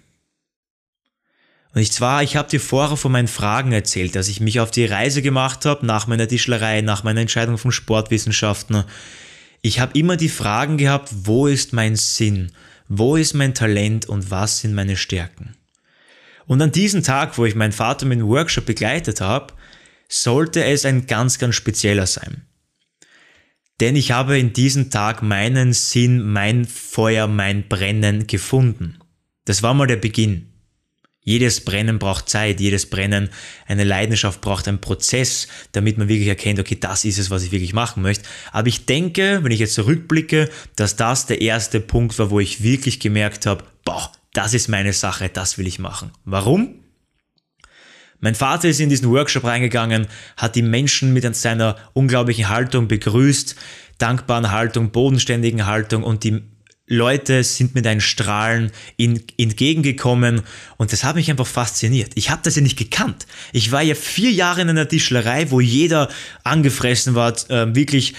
Und 1.75 1.81
ich 1.81 1.93
zwar, 1.93 2.23
ich 2.23 2.37
habe 2.37 2.51
dir 2.51 2.61
vorher 2.61 2.97
von 2.97 3.13
meinen 3.13 3.29
Fragen 3.29 3.73
erzählt, 3.73 4.15
dass 4.15 4.29
ich 4.29 4.41
mich 4.41 4.61
auf 4.61 4.71
die 4.71 4.85
Reise 4.85 5.23
gemacht 5.23 5.65
habe 5.65 5.87
nach 5.87 6.07
meiner 6.07 6.29
Tischlerei, 6.29 6.83
nach 6.83 7.03
meiner 7.03 7.23
Entscheidung 7.23 7.57
von 7.57 7.73
Sportwissenschaften. 7.73 8.85
Ich 9.63 9.81
habe 9.81 9.99
immer 9.99 10.17
die 10.17 10.29
Fragen 10.29 10.77
gehabt, 10.77 11.09
wo 11.13 11.47
ist 11.47 11.73
mein 11.73 11.97
Sinn, 11.97 12.53
wo 12.89 13.17
ist 13.17 13.33
mein 13.33 13.55
Talent 13.55 14.07
und 14.07 14.31
was 14.31 14.61
sind 14.61 14.75
meine 14.75 14.97
Stärken. 14.97 15.57
Und 16.47 16.61
an 16.61 16.73
diesem 16.73 17.03
Tag, 17.03 17.39
wo 17.39 17.47
ich 17.47 17.55
meinen 17.55 17.73
Vater 17.73 18.05
mit 18.05 18.19
dem 18.19 18.29
Workshop 18.29 18.67
begleitet 18.67 19.23
habe, 19.23 19.55
sollte 20.09 20.63
es 20.65 20.85
ein 20.85 21.07
ganz, 21.07 21.39
ganz 21.39 21.55
spezieller 21.55 22.07
sein. 22.07 22.43
Denn 23.81 23.97
ich 23.97 24.11
habe 24.13 24.39
in 24.39 24.53
diesem 24.53 24.91
Tag 24.91 25.23
meinen 25.23 25.73
Sinn, 25.73 26.23
mein 26.23 26.67
Feuer, 26.67 27.27
mein 27.27 27.67
Brennen 27.69 28.27
gefunden. 28.27 28.99
Das 29.47 29.63
war 29.63 29.73
mal 29.73 29.87
der 29.87 29.97
Beginn. 29.97 30.52
Jedes 31.25 31.65
Brennen 31.65 32.01
braucht 32.01 32.29
Zeit, 32.29 32.59
jedes 32.61 32.91
Brennen, 32.91 33.31
eine 33.67 33.85
Leidenschaft 33.85 34.41
braucht 34.41 34.67
einen 34.67 34.81
Prozess, 34.81 35.47
damit 35.71 35.97
man 35.97 36.09
wirklich 36.09 36.29
erkennt, 36.29 36.59
okay, 36.59 36.77
das 36.79 37.05
ist 37.05 37.19
es, 37.19 37.31
was 37.31 37.45
ich 37.45 37.53
wirklich 37.53 37.73
machen 37.73 38.03
möchte. 38.03 38.25
Aber 38.51 38.67
ich 38.67 38.87
denke, 38.87 39.39
wenn 39.43 39.53
ich 39.53 39.61
jetzt 39.61 39.75
zurückblicke, 39.75 40.51
dass 40.75 40.97
das 40.97 41.27
der 41.27 41.41
erste 41.41 41.79
Punkt 41.81 42.19
war, 42.19 42.31
wo 42.31 42.41
ich 42.41 42.65
wirklich 42.65 42.99
gemerkt 42.99 43.47
habe, 43.47 43.63
boah, 43.85 44.11
das 44.33 44.53
ist 44.53 44.69
meine 44.69 44.93
Sache, 44.93 45.29
das 45.29 45.59
will 45.59 45.69
ich 45.69 45.79
machen. 45.79 46.11
Warum? 46.25 46.75
Mein 48.19 48.35
Vater 48.35 48.69
ist 48.69 48.81
in 48.81 48.89
diesen 48.89 49.11
Workshop 49.11 49.45
reingegangen, 49.45 50.07
hat 50.37 50.57
die 50.57 50.63
Menschen 50.63 51.13
mit 51.13 51.37
seiner 51.37 51.77
unglaublichen 51.93 52.49
Haltung 52.49 52.89
begrüßt, 52.89 53.57
dankbaren 53.99 54.51
Haltung, 54.51 54.91
bodenständigen 54.91 55.67
Haltung 55.67 56.03
und 56.03 56.25
die 56.25 56.43
Leute 56.93 57.43
sind 57.43 57.75
mit 57.75 57.87
einem 57.87 58.01
Strahlen 58.01 58.71
in, 58.97 59.23
entgegengekommen 59.39 60.43
und 60.77 60.93
das 60.93 61.05
hat 61.05 61.17
mich 61.17 61.31
einfach 61.31 61.47
fasziniert. 61.47 62.13
Ich 62.17 62.31
habe 62.31 62.43
das 62.45 62.57
ja 62.57 62.63
nicht 62.63 62.79
gekannt. 62.79 63.27
Ich 63.53 63.73
war 63.73 63.83
ja 63.83 63.95
vier 63.95 64.31
Jahre 64.31 64.61
in 64.61 64.69
einer 64.69 64.87
Tischlerei, 64.87 65.51
wo 65.51 65.61
jeder 65.61 66.09
angefressen 66.45 67.15
war, 67.15 67.35
äh, 67.51 67.75
wirklich 67.75 68.15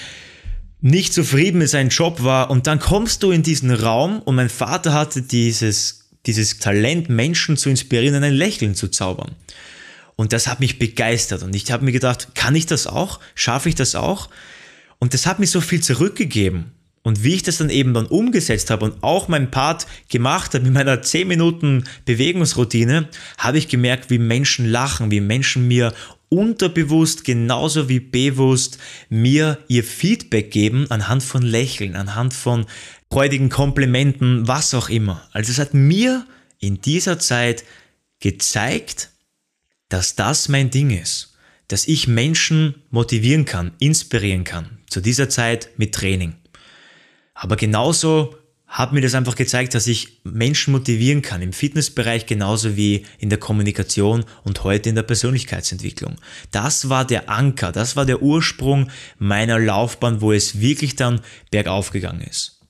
nicht 0.82 1.14
zufrieden 1.14 1.60
mit 1.60 1.70
seinem 1.70 1.90
Job 1.90 2.24
war 2.24 2.50
und 2.50 2.68
dann 2.68 2.80
kommst 2.80 3.24
du 3.24 3.32
in 3.32 3.44
diesen 3.44 3.72
Raum 3.72 4.20
und 4.20 4.36
mein 4.36 4.50
Vater 4.50 4.92
hatte 4.92 5.22
dieses, 5.22 6.10
dieses 6.26 6.58
Talent, 6.58 7.10
Menschen 7.10 7.56
zu 7.56 7.70
inspirieren, 7.70 8.22
ein 8.24 8.34
Lächeln 8.34 8.76
zu 8.76 8.90
zaubern. 8.90 9.36
Und 10.16 10.34
das 10.34 10.48
hat 10.48 10.60
mich 10.60 10.80
begeistert. 10.80 11.42
Und 11.42 11.56
ich 11.56 11.72
habe 11.72 11.86
mir 11.86 11.92
gedacht, 11.92 12.36
kann 12.36 12.54
ich 12.56 12.66
das 12.66 12.86
auch? 12.86 13.20
Schaffe 13.34 13.70
ich 13.70 13.76
das 13.76 13.96
auch? 13.96 14.30
Und 15.00 15.14
das 15.14 15.26
hat 15.26 15.40
mir 15.40 15.48
so 15.48 15.62
viel 15.62 15.82
zurückgegeben. 15.82 16.73
Und 17.04 17.24
wie 17.24 17.36
ich 17.36 17.44
das 17.44 17.58
dann 17.58 17.70
eben 17.70 17.94
dann 17.94 18.06
umgesetzt 18.06 18.70
habe 18.70 18.86
und 18.86 19.04
auch 19.04 19.28
meinen 19.28 19.52
Part 19.52 19.88
gemacht 20.08 20.54
habe 20.54 20.64
mit 20.64 20.74
meiner 20.74 21.02
10 21.02 21.28
Minuten 21.28 21.84
Bewegungsroutine, 22.06 23.10
habe 23.38 23.58
ich 23.58 23.68
gemerkt, 23.68 24.10
wie 24.10 24.20
Menschen 24.20 24.66
lachen, 24.66 25.12
wie 25.12 25.20
Menschen 25.20 25.68
mir 25.68 25.94
unterbewusst 26.30 27.26
genauso 27.26 27.90
wie 27.90 28.00
bewusst 28.00 28.80
mir 29.10 29.60
ihr 29.68 29.84
Feedback 29.84 30.50
geben 30.50 30.90
anhand 30.90 31.22
von 31.22 31.44
Lächeln, 31.44 31.96
anhand 31.96 32.34
von 32.34 32.66
freudigen 33.12 33.50
Komplimenten, 33.50 34.48
was 34.48 34.74
auch 34.74 34.90
immer. 34.90 35.28
Also 35.34 35.52
es 35.52 35.60
hat 35.60 35.76
mir 35.76 36.26
in 36.60 36.82
dieser 36.82 37.20
Zeit 37.20 37.66
gezeigt, 38.20 39.12
dass 39.90 40.16
das 40.16 40.50
mein 40.50 40.72
Ding 40.72 40.90
ist, 40.90 41.38
dass 41.68 41.88
ich 41.88 42.08
Menschen 42.08 42.76
motivieren 42.90 43.46
kann, 43.46 43.74
inspirieren 43.78 44.44
kann, 44.46 44.80
zu 44.88 45.02
dieser 45.02 45.30
Zeit 45.30 45.70
mit 45.78 45.94
Training. 45.94 46.34
Aber 47.34 47.56
genauso 47.56 48.36
hat 48.74 48.92
mir 48.92 49.02
das 49.02 49.14
einfach 49.14 49.36
gezeigt, 49.36 49.76
dass 49.76 49.86
ich 49.86 50.22
Menschen 50.24 50.72
motivieren 50.72 51.22
kann, 51.22 51.44
im 51.44 51.54
Fitnessbereich 51.54 52.26
genauso 52.26 52.76
wie 52.76 53.06
in 53.20 53.30
der 53.30 53.38
Kommunikation 53.38 54.26
und 54.44 54.64
heute 54.64 54.90
in 54.90 54.96
der 54.96 55.04
Persönlichkeitsentwicklung. 55.04 56.16
Das 56.52 56.90
war 56.90 57.06
der 57.06 57.30
Anker, 57.30 57.72
das 57.72 57.96
war 57.96 58.08
der 58.08 58.24
Ursprung 58.24 58.90
meiner 59.20 59.60
Laufbahn, 59.60 60.22
wo 60.22 60.32
es 60.32 60.60
wirklich 60.60 60.96
dann 60.96 61.22
bergauf 61.52 61.92
gegangen 61.92 62.22
ist. 62.22 62.62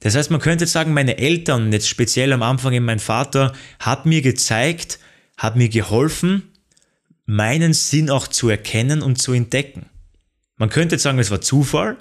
Das 0.00 0.14
heißt, 0.14 0.30
man 0.30 0.40
könnte 0.40 0.66
sagen, 0.66 0.94
meine 0.94 1.18
Eltern, 1.18 1.72
jetzt 1.72 1.88
speziell 1.88 2.32
am 2.32 2.42
Anfang 2.42 2.72
in 2.72 2.84
mein 2.84 3.00
Vater, 3.00 3.52
hat 3.80 4.06
mir 4.06 4.22
gezeigt, 4.22 4.98
hat 5.36 5.56
mir 5.56 5.68
geholfen, 5.68 6.52
meinen 7.26 7.74
Sinn 7.74 8.08
auch 8.08 8.28
zu 8.28 8.48
erkennen 8.48 9.02
und 9.02 9.20
zu 9.20 9.34
entdecken. 9.34 9.90
Man 10.56 10.70
könnte 10.70 10.98
sagen, 10.98 11.18
es 11.18 11.30
war 11.30 11.42
Zufall. 11.42 11.98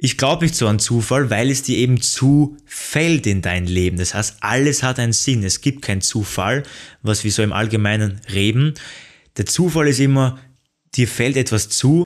Ich 0.00 0.16
glaube 0.16 0.44
nicht 0.44 0.54
so 0.54 0.68
an 0.68 0.78
Zufall, 0.78 1.28
weil 1.28 1.50
es 1.50 1.64
dir 1.64 1.76
eben 1.76 2.00
zufällt 2.00 3.26
in 3.26 3.42
dein 3.42 3.66
Leben. 3.66 3.98
Das 3.98 4.14
heißt, 4.14 4.36
alles 4.40 4.84
hat 4.84 5.00
einen 5.00 5.12
Sinn. 5.12 5.42
Es 5.42 5.60
gibt 5.60 5.82
keinen 5.82 6.02
Zufall, 6.02 6.62
was 7.02 7.24
wir 7.24 7.32
so 7.32 7.42
im 7.42 7.52
Allgemeinen 7.52 8.20
reden. 8.32 8.74
Der 9.36 9.46
Zufall 9.46 9.88
ist 9.88 9.98
immer, 9.98 10.38
dir 10.94 11.08
fällt 11.08 11.36
etwas 11.36 11.68
zu, 11.68 12.04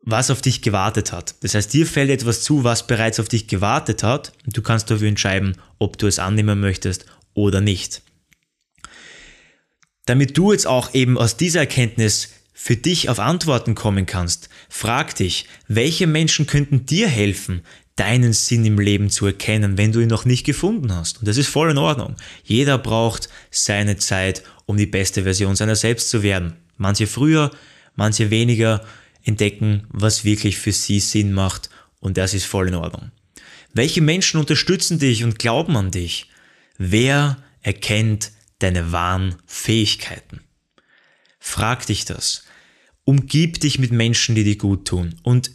was 0.00 0.30
auf 0.30 0.40
dich 0.40 0.62
gewartet 0.62 1.12
hat. 1.12 1.34
Das 1.42 1.54
heißt, 1.54 1.72
dir 1.72 1.86
fällt 1.86 2.10
etwas 2.10 2.42
zu, 2.42 2.64
was 2.64 2.86
bereits 2.86 3.20
auf 3.20 3.28
dich 3.28 3.46
gewartet 3.46 4.02
hat 4.02 4.32
und 4.46 4.56
du 4.56 4.62
kannst 4.62 4.90
dafür 4.90 5.08
entscheiden, 5.08 5.56
ob 5.78 5.98
du 5.98 6.06
es 6.06 6.18
annehmen 6.18 6.60
möchtest 6.60 7.04
oder 7.34 7.60
nicht. 7.60 8.02
Damit 10.06 10.36
du 10.36 10.52
jetzt 10.52 10.66
auch 10.66 10.94
eben 10.94 11.18
aus 11.18 11.36
dieser 11.36 11.60
Erkenntnis 11.60 12.30
für 12.54 12.76
dich 12.76 13.08
auf 13.08 13.18
Antworten 13.18 13.74
kommen 13.74 14.06
kannst, 14.06 14.48
frag 14.70 15.16
dich, 15.16 15.46
welche 15.66 16.06
Menschen 16.06 16.46
könnten 16.46 16.86
dir 16.86 17.08
helfen, 17.08 17.62
deinen 17.96 18.32
Sinn 18.32 18.64
im 18.64 18.78
Leben 18.78 19.10
zu 19.10 19.26
erkennen, 19.26 19.76
wenn 19.76 19.92
du 19.92 20.00
ihn 20.00 20.08
noch 20.08 20.24
nicht 20.24 20.46
gefunden 20.46 20.94
hast. 20.94 21.18
Und 21.18 21.28
das 21.28 21.36
ist 21.36 21.48
voll 21.48 21.72
in 21.72 21.78
Ordnung. 21.78 22.16
Jeder 22.44 22.78
braucht 22.78 23.28
seine 23.50 23.96
Zeit, 23.96 24.42
um 24.66 24.76
die 24.76 24.86
beste 24.86 25.24
Version 25.24 25.56
seiner 25.56 25.76
selbst 25.76 26.10
zu 26.10 26.22
werden. 26.22 26.54
Manche 26.76 27.06
früher, 27.06 27.50
manche 27.94 28.30
weniger 28.30 28.84
entdecken, 29.24 29.86
was 29.90 30.24
wirklich 30.24 30.58
für 30.58 30.72
sie 30.72 31.00
Sinn 31.00 31.32
macht 31.32 31.70
und 32.00 32.16
das 32.16 32.34
ist 32.34 32.46
voll 32.46 32.68
in 32.68 32.74
Ordnung. 32.74 33.10
Welche 33.72 34.00
Menschen 34.00 34.38
unterstützen 34.38 34.98
dich 34.98 35.24
und 35.24 35.38
glauben 35.38 35.76
an 35.76 35.90
dich? 35.90 36.30
Wer 36.78 37.38
erkennt 37.62 38.30
deine 38.60 38.92
wahren 38.92 39.36
Fähigkeiten? 39.46 40.40
Frag 41.40 41.86
dich 41.86 42.04
das. 42.04 42.43
Umgib 43.04 43.60
dich 43.60 43.78
mit 43.78 43.92
Menschen, 43.92 44.34
die 44.34 44.44
dir 44.44 44.56
gut 44.56 44.86
tun 44.86 45.14
und 45.22 45.50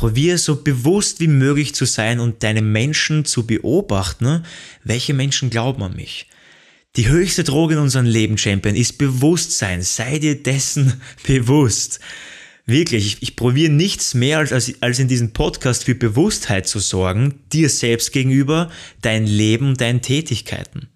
Probier 0.00 0.38
so 0.38 0.56
bewusst 0.56 1.20
wie 1.20 1.26
möglich 1.26 1.74
zu 1.74 1.84
sein 1.84 2.20
und 2.20 2.42
deine 2.42 2.62
Menschen 2.62 3.26
zu 3.26 3.46
beobachten, 3.46 4.44
welche 4.82 5.12
Menschen 5.12 5.50
glauben 5.50 5.82
an 5.82 5.94
mich. 5.94 6.26
Die 6.96 7.08
höchste 7.08 7.44
Droge 7.44 7.74
in 7.74 7.80
unserem 7.80 8.06
Leben, 8.06 8.38
Champion, 8.38 8.74
ist 8.74 8.98
Bewusstsein. 8.98 9.82
Sei 9.82 10.18
dir 10.18 10.42
dessen 10.42 11.00
bewusst. 11.26 12.00
Wirklich, 12.66 13.06
ich, 13.06 13.22
ich 13.22 13.36
probiere 13.36 13.70
nichts 13.70 14.14
mehr 14.14 14.38
als, 14.38 14.52
als 14.80 14.98
in 14.98 15.08
diesem 15.08 15.32
Podcast 15.32 15.84
für 15.84 15.94
Bewusstheit 15.94 16.66
zu 16.66 16.78
sorgen, 16.78 17.40
dir 17.52 17.68
selbst 17.68 18.12
gegenüber, 18.12 18.70
dein 19.02 19.26
Leben, 19.26 19.76
deinen 19.76 20.02
Tätigkeiten. 20.02 20.88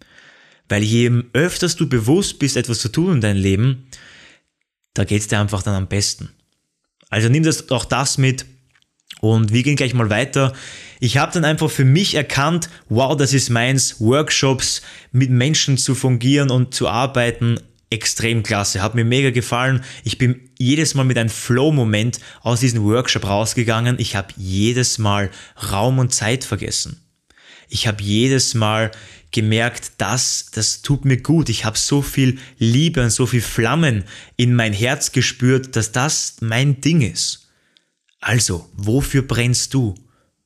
Weil 0.69 0.83
je 0.83 1.11
öfters 1.33 1.77
du 1.77 1.89
bewusst 1.89 2.39
bist, 2.39 2.57
etwas 2.57 2.79
zu 2.79 2.89
tun 2.89 3.17
in 3.17 3.21
deinem 3.21 3.43
Leben, 3.43 3.87
da 4.95 5.05
geht's 5.05 5.29
dir 5.29 5.41
einfach 5.41 5.63
dann 5.63 5.75
am 5.75 5.89
besten. 5.89 6.31
Also 7.11 7.29
nimm 7.29 7.43
das 7.43 7.71
auch 7.71 7.85
das 7.85 8.19
mit 8.19 8.47
und 9.21 9.53
wir 9.53 9.63
gehen 9.63 9.77
gleich 9.77 9.95
mal 9.95 10.11
weiter. 10.11 10.53
Ich 11.01 11.19
habe 11.19 11.33
dann 11.33 11.45
einfach 11.45 11.71
für 11.71 11.85
mich 11.85 12.15
erkannt, 12.15 12.69
wow, 12.89 13.17
das 13.17 13.33
ist 13.33 13.51
meins, 13.51 14.01
Workshops 14.01 14.83
mit 15.13 15.31
Menschen 15.31 15.77
zu 15.77 15.95
fungieren 15.95 16.51
und 16.51 16.75
zu 16.75 16.89
arbeiten, 16.89 17.61
extrem 17.91 18.43
klasse, 18.43 18.83
hat 18.83 18.95
mir 18.95 19.05
mega 19.05 19.31
gefallen. 19.31 19.85
Ich 20.03 20.19
bin 20.19 20.51
jedes 20.59 20.95
Mal 20.95 21.05
mit 21.05 21.19
einem 21.19 21.29
Flow-Moment 21.29 22.19
aus 22.43 22.61
diesem 22.61 22.83
Workshop 22.83 23.27
rausgegangen. 23.27 23.97
Ich 23.99 24.17
habe 24.17 24.29
jedes 24.37 24.99
Mal 24.99 25.31
Raum 25.71 25.99
und 25.99 26.13
Zeit 26.13 26.45
vergessen. 26.45 27.04
Ich 27.75 27.89
habe 27.89 28.05
jedes 28.05 28.55
Mal 28.55 28.93
gemerkt, 29.33 29.95
das, 29.99 30.47
das 30.53 30.83
tut 30.83 31.05
mir 31.05 31.17
gut. 31.17 31.49
Ich 31.49 31.65
habe 31.65 31.77
so 31.77 32.03
viel 32.03 32.39
Liebe 32.57 33.03
und 33.03 33.11
so 33.11 33.27
viel 33.27 33.41
Flammen 33.41 34.05
in 34.37 34.55
mein 34.55 34.73
Herz 34.73 35.11
gespürt, 35.11 35.75
dass 35.75 35.91
das 35.91 36.37
mein 36.41 36.81
Ding 36.81 37.01
ist. 37.01 37.49
Also, 38.21 38.71
wofür 38.75 39.23
brennst 39.23 39.75
du? 39.75 39.97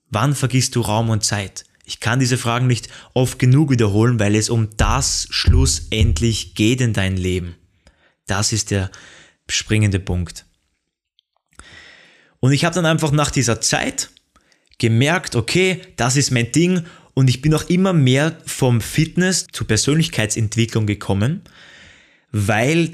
Wann 0.09 0.35
vergisst 0.35 0.75
du 0.75 0.81
Raum 0.81 1.11
und 1.11 1.23
Zeit? 1.23 1.67
Ich 1.85 2.01
kann 2.01 2.19
diese 2.19 2.39
Fragen 2.39 2.67
nicht 2.67 2.89
oft 3.13 3.39
genug 3.39 3.71
wiederholen, 3.71 4.19
weil 4.19 4.35
es 4.35 4.49
um 4.49 4.71
das 4.79 5.29
schlussendlich 5.29 6.55
geht 6.55 6.81
in 6.81 6.95
dein 6.95 7.19
Leben. 7.19 7.57
Das 8.27 8.55
ist 8.55 8.71
der 8.71 8.91
springende 9.51 10.01
Punkt. 10.01 10.47
Und 12.41 12.53
ich 12.53 12.65
habe 12.65 12.75
dann 12.75 12.87
einfach 12.87 13.11
nach 13.11 13.31
dieser 13.31 13.61
Zeit 13.61 14.09
gemerkt, 14.79 15.35
okay, 15.37 15.83
das 15.97 16.17
ist 16.17 16.31
mein 16.31 16.53
Ding 16.53 16.85
und 17.19 17.29
ich 17.29 17.43
bin 17.43 17.53
auch 17.53 17.69
immer 17.69 17.93
mehr 17.93 18.39
vom 18.47 18.81
Fitness 18.81 19.49
zur 19.51 19.67
Persönlichkeitsentwicklung 19.67 20.87
gekommen, 20.87 21.43
weil 22.31 22.93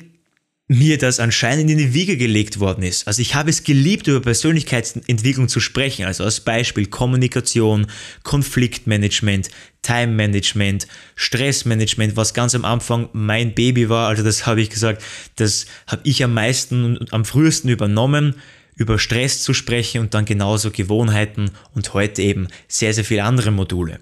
mir 0.67 0.97
das 0.97 1.21
anscheinend 1.21 1.71
in 1.71 1.77
die 1.77 1.93
Wiege 1.93 2.17
gelegt 2.17 2.59
worden 2.59 2.85
ist. 2.85 3.07
Also 3.07 3.21
ich 3.21 3.35
habe 3.35 3.51
es 3.51 3.65
geliebt, 3.65 4.07
über 4.07 4.23
Persönlichkeitsentwicklung 4.23 5.49
zu 5.49 5.61
sprechen. 5.61 6.07
Also 6.07 6.25
als 6.25 6.41
Beispiel 6.41 6.87
Kommunikation, 6.87 7.87
Konfliktmanagement, 8.23 9.51
Time 9.83 10.15
Management, 10.15 10.89
Stressmanagement, 11.17 12.17
was 12.17 12.33
ganz 12.33 12.55
am 12.55 12.65
Anfang 12.65 13.11
mein 13.13 13.55
Baby 13.55 13.91
war. 13.91 14.09
Also 14.09 14.23
das 14.23 14.47
habe 14.47 14.63
ich 14.63 14.71
gesagt, 14.71 15.03
das 15.37 15.67
habe 15.87 16.01
ich 16.05 16.25
am 16.25 16.33
meisten 16.33 16.97
und 16.97 17.13
am 17.13 17.27
frühesten 17.27 17.69
übernommen, 17.69 18.37
über 18.75 18.99
Stress 18.99 19.43
zu 19.43 19.53
sprechen 19.53 20.01
und 20.01 20.15
dann 20.15 20.25
genauso 20.25 20.71
Gewohnheiten 20.71 21.51
und 21.75 21.93
heute 21.93 22.23
eben 22.23 22.49
sehr, 22.69 22.95
sehr 22.95 23.05
viele 23.05 23.25
andere 23.25 23.51
Module. 23.51 24.01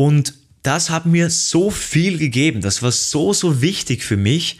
Und 0.00 0.32
das 0.62 0.88
hat 0.88 1.04
mir 1.04 1.28
so 1.28 1.70
viel 1.70 2.16
gegeben. 2.16 2.62
Das 2.62 2.82
war 2.82 2.90
so, 2.90 3.34
so 3.34 3.60
wichtig 3.60 4.02
für 4.02 4.16
mich, 4.16 4.58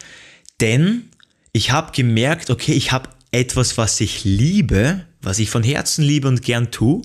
denn 0.61 1.09
ich 1.53 1.71
habe 1.71 1.93
gemerkt, 1.93 2.51
okay, 2.51 2.75
ich 2.75 2.93
habe 2.93 3.09
etwas, 3.31 3.79
was 3.79 4.03
ich 4.03 4.23
liebe, 4.25 5.07
was 5.23 5.39
ich 5.39 5.49
von 5.49 5.63
Herzen 5.63 6.05
liebe 6.05 6.29
und 6.29 6.43
gern 6.43 6.71
tue 6.71 7.01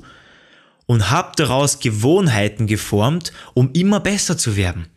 und 0.86 1.12
habe 1.12 1.32
daraus 1.38 1.80
Gewohnheiten 1.80 2.68
geformt, 2.68 3.32
um 3.54 3.72
immer 3.72 4.02
besser 4.02 4.38
zu 4.38 4.58
werden. 4.58 4.88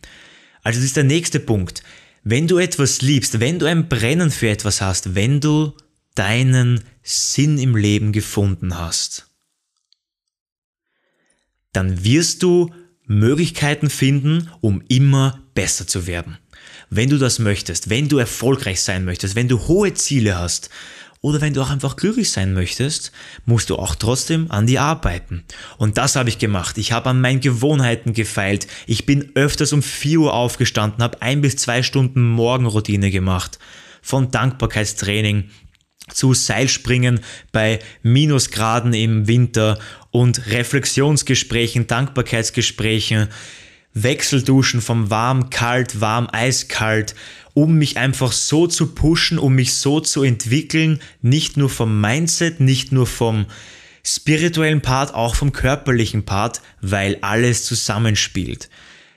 Also 0.64 0.80
das 0.80 0.86
ist 0.86 0.96
der 0.96 1.04
nächste 1.04 1.38
Punkt. 1.38 1.84
Wenn 2.24 2.48
du 2.48 2.58
etwas 2.58 3.02
liebst, 3.02 3.38
wenn 3.38 3.60
du 3.60 3.66
ein 3.66 3.88
Brennen 3.88 4.32
für 4.32 4.48
etwas 4.48 4.80
hast, 4.80 5.14
wenn 5.14 5.38
du 5.38 5.74
deinen 6.16 6.82
Sinn 7.04 7.58
im 7.58 7.76
Leben 7.76 8.10
gefunden 8.10 8.76
hast, 8.76 9.28
dann 11.72 12.02
wirst 12.02 12.42
du 12.42 12.74
Möglichkeiten 13.08 13.90
finden, 13.90 14.50
um 14.60 14.82
immer 14.88 15.40
besser 15.54 15.86
zu 15.86 16.06
werden. 16.06 16.38
Wenn 16.90 17.10
du 17.10 17.18
das 17.18 17.38
möchtest, 17.38 17.90
wenn 17.90 18.08
du 18.08 18.18
erfolgreich 18.18 18.80
sein 18.80 19.04
möchtest, 19.04 19.34
wenn 19.34 19.48
du 19.48 19.66
hohe 19.66 19.92
Ziele 19.94 20.38
hast 20.38 20.70
oder 21.20 21.40
wenn 21.40 21.52
du 21.52 21.62
auch 21.62 21.70
einfach 21.70 21.96
glücklich 21.96 22.30
sein 22.30 22.54
möchtest, 22.54 23.12
musst 23.44 23.70
du 23.70 23.76
auch 23.76 23.94
trotzdem 23.94 24.50
an 24.50 24.66
die 24.66 24.78
arbeiten. 24.78 25.44
Und 25.76 25.98
das 25.98 26.16
habe 26.16 26.28
ich 26.28 26.38
gemacht. 26.38 26.78
Ich 26.78 26.92
habe 26.92 27.10
an 27.10 27.20
meinen 27.20 27.40
Gewohnheiten 27.40 28.12
gefeilt. 28.12 28.68
Ich 28.86 29.04
bin 29.04 29.32
öfters 29.34 29.72
um 29.72 29.82
4 29.82 30.20
Uhr 30.20 30.34
aufgestanden, 30.34 31.02
habe 31.02 31.20
ein 31.20 31.40
bis 31.40 31.56
zwei 31.56 31.82
Stunden 31.82 32.28
Morgenroutine 32.28 33.10
gemacht. 33.10 33.58
Von 34.00 34.30
Dankbarkeitstraining 34.30 35.50
zu 36.12 36.34
Seilspringen 36.34 37.20
bei 37.52 37.80
Minusgraden 38.02 38.94
im 38.94 39.26
Winter 39.26 39.78
und 40.18 40.46
Reflexionsgesprächen, 40.48 41.86
Dankbarkeitsgesprächen 41.86 43.28
Wechselduschen 43.94 44.80
vom 44.80 45.10
warm, 45.10 45.48
kalt, 45.48 46.00
warm, 46.00 46.28
eiskalt, 46.32 47.14
um 47.54 47.74
mich 47.74 47.98
einfach 47.98 48.32
so 48.32 48.66
zu 48.66 48.94
pushen, 48.94 49.38
um 49.38 49.54
mich 49.54 49.74
so 49.74 50.00
zu 50.00 50.24
entwickeln, 50.24 51.00
nicht 51.22 51.56
nur 51.56 51.70
vom 51.70 52.00
Mindset, 52.00 52.58
nicht 52.58 52.90
nur 52.90 53.06
vom 53.06 53.46
spirituellen 54.02 54.80
Part, 54.80 55.14
auch 55.14 55.36
vom 55.36 55.52
körperlichen 55.52 56.24
Part, 56.24 56.62
weil 56.80 57.18
alles 57.20 57.64
zusammenspielt. 57.64 58.68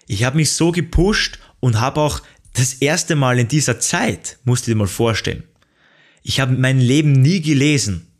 Ich 0.06 0.24
habe 0.24 0.38
mich 0.38 0.52
so 0.52 0.72
gepusht 0.72 1.40
und 1.60 1.82
habe 1.82 2.00
auch 2.00 2.22
das 2.54 2.74
erste 2.76 3.16
Mal 3.16 3.40
in 3.40 3.48
dieser 3.48 3.80
Zeit, 3.80 4.38
musst 4.44 4.68
du 4.68 4.72
dir 4.72 4.78
mal 4.78 4.88
vorstellen, 4.88 5.44
ich 6.22 6.40
habe 6.40 6.54
mein 6.54 6.80
Leben 6.80 7.14
nie 7.14 7.42
gelesen. 7.42 8.11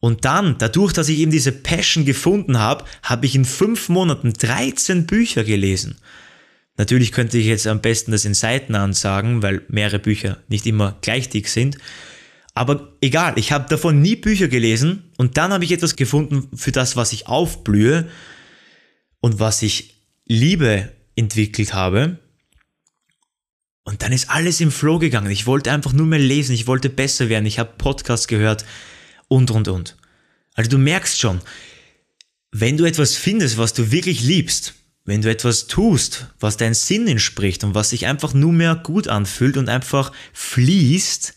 Und 0.00 0.24
dann, 0.24 0.56
dadurch, 0.58 0.94
dass 0.94 1.10
ich 1.10 1.18
eben 1.18 1.30
diese 1.30 1.52
Passion 1.52 2.06
gefunden 2.06 2.58
habe, 2.58 2.84
habe 3.02 3.26
ich 3.26 3.34
in 3.34 3.44
fünf 3.44 3.90
Monaten 3.90 4.32
13 4.32 5.06
Bücher 5.06 5.44
gelesen. 5.44 5.98
Natürlich 6.78 7.12
könnte 7.12 7.36
ich 7.36 7.46
jetzt 7.46 7.66
am 7.66 7.82
besten 7.82 8.10
das 8.10 8.24
in 8.24 8.32
Seiten 8.32 8.74
ansagen, 8.74 9.42
weil 9.42 9.62
mehrere 9.68 9.98
Bücher 9.98 10.38
nicht 10.48 10.66
immer 10.66 10.96
gleich 11.02 11.28
dick 11.28 11.48
sind. 11.48 11.76
Aber 12.54 12.96
egal, 13.02 13.34
ich 13.36 13.52
habe 13.52 13.68
davon 13.68 14.00
nie 14.00 14.16
Bücher 14.16 14.48
gelesen 14.48 15.10
und 15.18 15.36
dann 15.36 15.52
habe 15.52 15.64
ich 15.64 15.72
etwas 15.72 15.96
gefunden 15.96 16.48
für 16.56 16.72
das, 16.72 16.96
was 16.96 17.12
ich 17.12 17.26
aufblühe 17.26 18.08
und 19.20 19.38
was 19.38 19.60
ich 19.60 19.94
Liebe 20.26 20.90
entwickelt 21.16 21.74
habe. 21.74 22.18
Und 23.84 24.02
dann 24.02 24.12
ist 24.12 24.30
alles 24.30 24.60
im 24.60 24.70
Flow 24.70 24.98
gegangen. 24.98 25.30
Ich 25.30 25.46
wollte 25.46 25.70
einfach 25.70 25.92
nur 25.92 26.06
mehr 26.06 26.18
lesen, 26.18 26.54
ich 26.54 26.66
wollte 26.66 26.88
besser 26.88 27.28
werden, 27.28 27.46
ich 27.46 27.58
habe 27.58 27.74
Podcasts 27.76 28.28
gehört, 28.28 28.64
und, 29.30 29.50
und, 29.52 29.68
und. 29.68 29.96
Also 30.54 30.70
du 30.70 30.78
merkst 30.78 31.18
schon, 31.18 31.40
wenn 32.50 32.76
du 32.76 32.84
etwas 32.84 33.16
findest, 33.16 33.56
was 33.58 33.72
du 33.72 33.92
wirklich 33.92 34.22
liebst, 34.22 34.74
wenn 35.04 35.22
du 35.22 35.30
etwas 35.30 35.68
tust, 35.68 36.26
was 36.40 36.56
deinen 36.56 36.74
Sinn 36.74 37.06
entspricht 37.06 37.62
und 37.64 37.74
was 37.74 37.90
sich 37.90 38.06
einfach 38.06 38.34
nur 38.34 38.52
mehr 38.52 38.74
gut 38.74 39.08
anfühlt 39.08 39.56
und 39.56 39.68
einfach 39.68 40.12
fließt, 40.32 41.34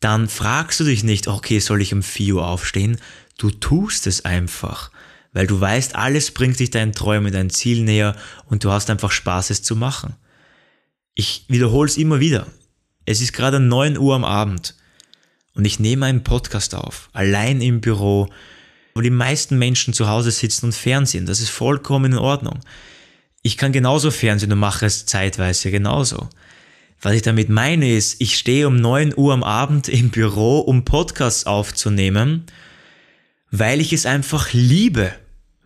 dann 0.00 0.28
fragst 0.28 0.80
du 0.80 0.84
dich 0.84 1.04
nicht, 1.04 1.28
okay, 1.28 1.60
soll 1.60 1.80
ich 1.80 1.94
um 1.94 2.02
4 2.02 2.34
Uhr 2.34 2.46
aufstehen? 2.46 2.98
Du 3.38 3.50
tust 3.50 4.08
es 4.08 4.24
einfach, 4.24 4.90
weil 5.32 5.46
du 5.46 5.58
weißt, 5.60 5.94
alles 5.94 6.32
bringt 6.32 6.58
dich 6.58 6.70
deinen 6.70 6.92
Träumen, 6.92 7.32
dein 7.32 7.48
Ziel 7.48 7.84
näher 7.84 8.16
und 8.46 8.64
du 8.64 8.70
hast 8.70 8.90
einfach 8.90 9.12
Spaß, 9.12 9.50
es 9.50 9.62
zu 9.62 9.76
machen. 9.76 10.16
Ich 11.14 11.44
wiederhole 11.48 11.88
es 11.88 11.96
immer 11.96 12.18
wieder. 12.18 12.48
Es 13.06 13.20
ist 13.20 13.32
gerade 13.32 13.60
9 13.60 13.98
Uhr 13.98 14.16
am 14.16 14.24
Abend 14.24 14.74
und 15.54 15.64
ich 15.64 15.78
nehme 15.78 16.06
einen 16.06 16.24
Podcast 16.24 16.74
auf, 16.74 17.08
allein 17.12 17.60
im 17.60 17.80
Büro, 17.80 18.28
wo 18.94 19.00
die 19.00 19.10
meisten 19.10 19.58
Menschen 19.58 19.94
zu 19.94 20.08
Hause 20.08 20.30
sitzen 20.30 20.66
und 20.66 20.74
fernsehen. 20.74 21.26
Das 21.26 21.40
ist 21.40 21.50
vollkommen 21.50 22.12
in 22.12 22.18
Ordnung. 22.18 22.60
Ich 23.42 23.56
kann 23.56 23.72
genauso 23.72 24.10
fernsehen 24.10 24.52
und 24.52 24.58
mache 24.58 24.86
es 24.86 25.06
zeitweise 25.06 25.70
genauso. 25.70 26.28
Was 27.00 27.14
ich 27.14 27.22
damit 27.22 27.48
meine 27.48 27.92
ist, 27.92 28.20
ich 28.20 28.36
stehe 28.36 28.66
um 28.66 28.76
9 28.76 29.14
Uhr 29.16 29.34
am 29.34 29.42
Abend 29.42 29.88
im 29.88 30.10
Büro, 30.10 30.60
um 30.60 30.84
Podcasts 30.84 31.44
aufzunehmen, 31.44 32.46
weil 33.50 33.80
ich 33.80 33.92
es 33.92 34.06
einfach 34.06 34.52
liebe 34.52 35.12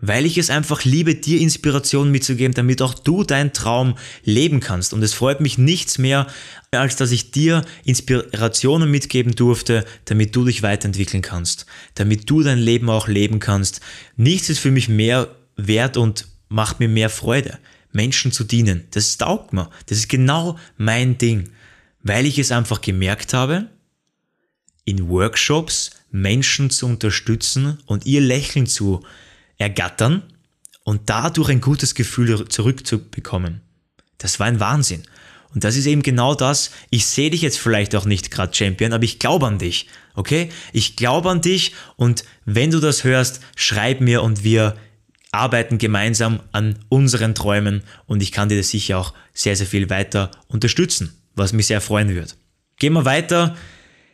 weil 0.00 0.26
ich 0.26 0.38
es 0.38 0.50
einfach 0.50 0.84
liebe, 0.84 1.14
dir 1.14 1.40
Inspiration 1.40 2.10
mitzugeben, 2.10 2.54
damit 2.54 2.82
auch 2.82 2.94
du 2.94 3.24
deinen 3.24 3.52
Traum 3.52 3.96
leben 4.24 4.60
kannst. 4.60 4.92
Und 4.92 5.02
es 5.02 5.14
freut 5.14 5.40
mich 5.40 5.58
nichts 5.58 5.98
mehr, 5.98 6.26
als 6.70 6.96
dass 6.96 7.10
ich 7.10 7.30
dir 7.30 7.64
Inspirationen 7.84 8.90
mitgeben 8.90 9.34
durfte, 9.34 9.84
damit 10.04 10.36
du 10.36 10.44
dich 10.44 10.62
weiterentwickeln 10.62 11.22
kannst, 11.22 11.66
damit 11.94 12.30
du 12.30 12.42
dein 12.42 12.58
Leben 12.58 12.90
auch 12.90 13.08
leben 13.08 13.40
kannst. 13.40 13.80
Nichts 14.16 14.48
ist 14.48 14.60
für 14.60 14.70
mich 14.70 14.88
mehr 14.88 15.34
wert 15.56 15.96
und 15.96 16.28
macht 16.48 16.78
mir 16.80 16.88
mehr 16.88 17.10
Freude, 17.10 17.58
Menschen 17.92 18.30
zu 18.30 18.44
dienen. 18.44 18.84
Das 18.92 19.18
taugt 19.18 19.52
mir. 19.52 19.70
Das 19.86 19.98
ist 19.98 20.08
genau 20.08 20.58
mein 20.76 21.18
Ding, 21.18 21.50
weil 22.02 22.26
ich 22.26 22.38
es 22.38 22.52
einfach 22.52 22.80
gemerkt 22.80 23.34
habe, 23.34 23.66
in 24.84 25.08
Workshops 25.08 25.90
Menschen 26.10 26.70
zu 26.70 26.86
unterstützen 26.86 27.78
und 27.84 28.06
ihr 28.06 28.20
Lächeln 28.20 28.66
zu 28.66 29.02
ergattern 29.58 30.22
und 30.84 31.02
dadurch 31.10 31.50
ein 31.50 31.60
gutes 31.60 31.94
Gefühl 31.94 32.48
zurückzubekommen. 32.48 33.60
Das 34.16 34.40
war 34.40 34.46
ein 34.46 34.60
Wahnsinn. 34.60 35.02
Und 35.54 35.64
das 35.64 35.76
ist 35.76 35.86
eben 35.86 36.02
genau 36.02 36.34
das. 36.34 36.70
Ich 36.90 37.06
sehe 37.06 37.30
dich 37.30 37.42
jetzt 37.42 37.58
vielleicht 37.58 37.94
auch 37.96 38.04
nicht 38.04 38.30
gerade 38.30 38.54
Champion, 38.54 38.92
aber 38.92 39.04
ich 39.04 39.18
glaube 39.18 39.46
an 39.46 39.58
dich. 39.58 39.88
Okay? 40.14 40.50
Ich 40.72 40.96
glaube 40.96 41.30
an 41.30 41.40
dich 41.40 41.74
und 41.96 42.24
wenn 42.44 42.70
du 42.70 42.80
das 42.80 43.04
hörst, 43.04 43.40
schreib 43.56 44.00
mir 44.00 44.22
und 44.22 44.44
wir 44.44 44.76
arbeiten 45.30 45.78
gemeinsam 45.78 46.40
an 46.52 46.78
unseren 46.88 47.34
Träumen 47.34 47.82
und 48.06 48.22
ich 48.22 48.32
kann 48.32 48.48
dir 48.48 48.56
das 48.56 48.70
sicher 48.70 48.98
auch 48.98 49.14
sehr, 49.32 49.56
sehr 49.56 49.66
viel 49.66 49.90
weiter 49.90 50.30
unterstützen, 50.48 51.14
was 51.34 51.52
mich 51.52 51.66
sehr 51.66 51.80
freuen 51.80 52.14
wird. 52.14 52.36
Gehen 52.78 52.94
wir 52.94 53.04
weiter. 53.04 53.56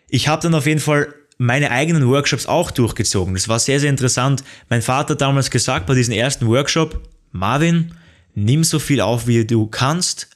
Ich 0.09 0.29
habe 0.29 0.43
dann 0.43 0.55
auf 0.55 0.67
jeden 0.67 0.81
Fall 0.81 1.15
meine 1.39 1.71
eigenen 1.71 2.09
Workshops 2.09 2.47
auch 2.47 2.71
durchgezogen. 2.71 3.35
Das 3.35 3.49
war 3.49 3.59
sehr, 3.59 3.81
sehr 3.81 3.91
interessant. 3.91 4.45
Mein 4.69 4.83
Vater 4.83 5.15
hat 5.15 5.21
damals 5.21 5.51
gesagt 5.51 5.87
bei 5.87 5.95
diesem 5.95 6.15
ersten 6.15 6.47
Workshop, 6.47 7.01
Marvin, 7.33 7.95
nimm 8.35 8.65
so 8.65 8.79
viel 8.79 9.01
auf, 9.01 9.27
wie 9.27 9.45
du 9.45 9.67
kannst. 9.67 10.29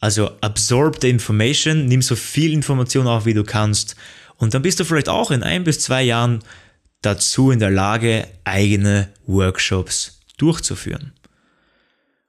Also 0.00 0.32
absorb 0.40 1.00
the 1.00 1.10
information, 1.10 1.86
nimm 1.86 2.02
so 2.02 2.16
viel 2.16 2.52
Information 2.52 3.06
auf, 3.06 3.24
wie 3.24 3.34
du 3.34 3.44
kannst. 3.44 3.94
Und 4.36 4.54
dann 4.54 4.62
bist 4.62 4.80
du 4.80 4.84
vielleicht 4.84 5.08
auch 5.08 5.30
in 5.30 5.44
ein 5.44 5.62
bis 5.62 5.78
zwei 5.78 6.02
Jahren 6.02 6.40
dazu 7.02 7.50
in 7.52 7.60
der 7.60 7.70
Lage, 7.70 8.26
eigene 8.44 9.08
Workshops 9.26 10.20
durchzuführen. 10.38 11.12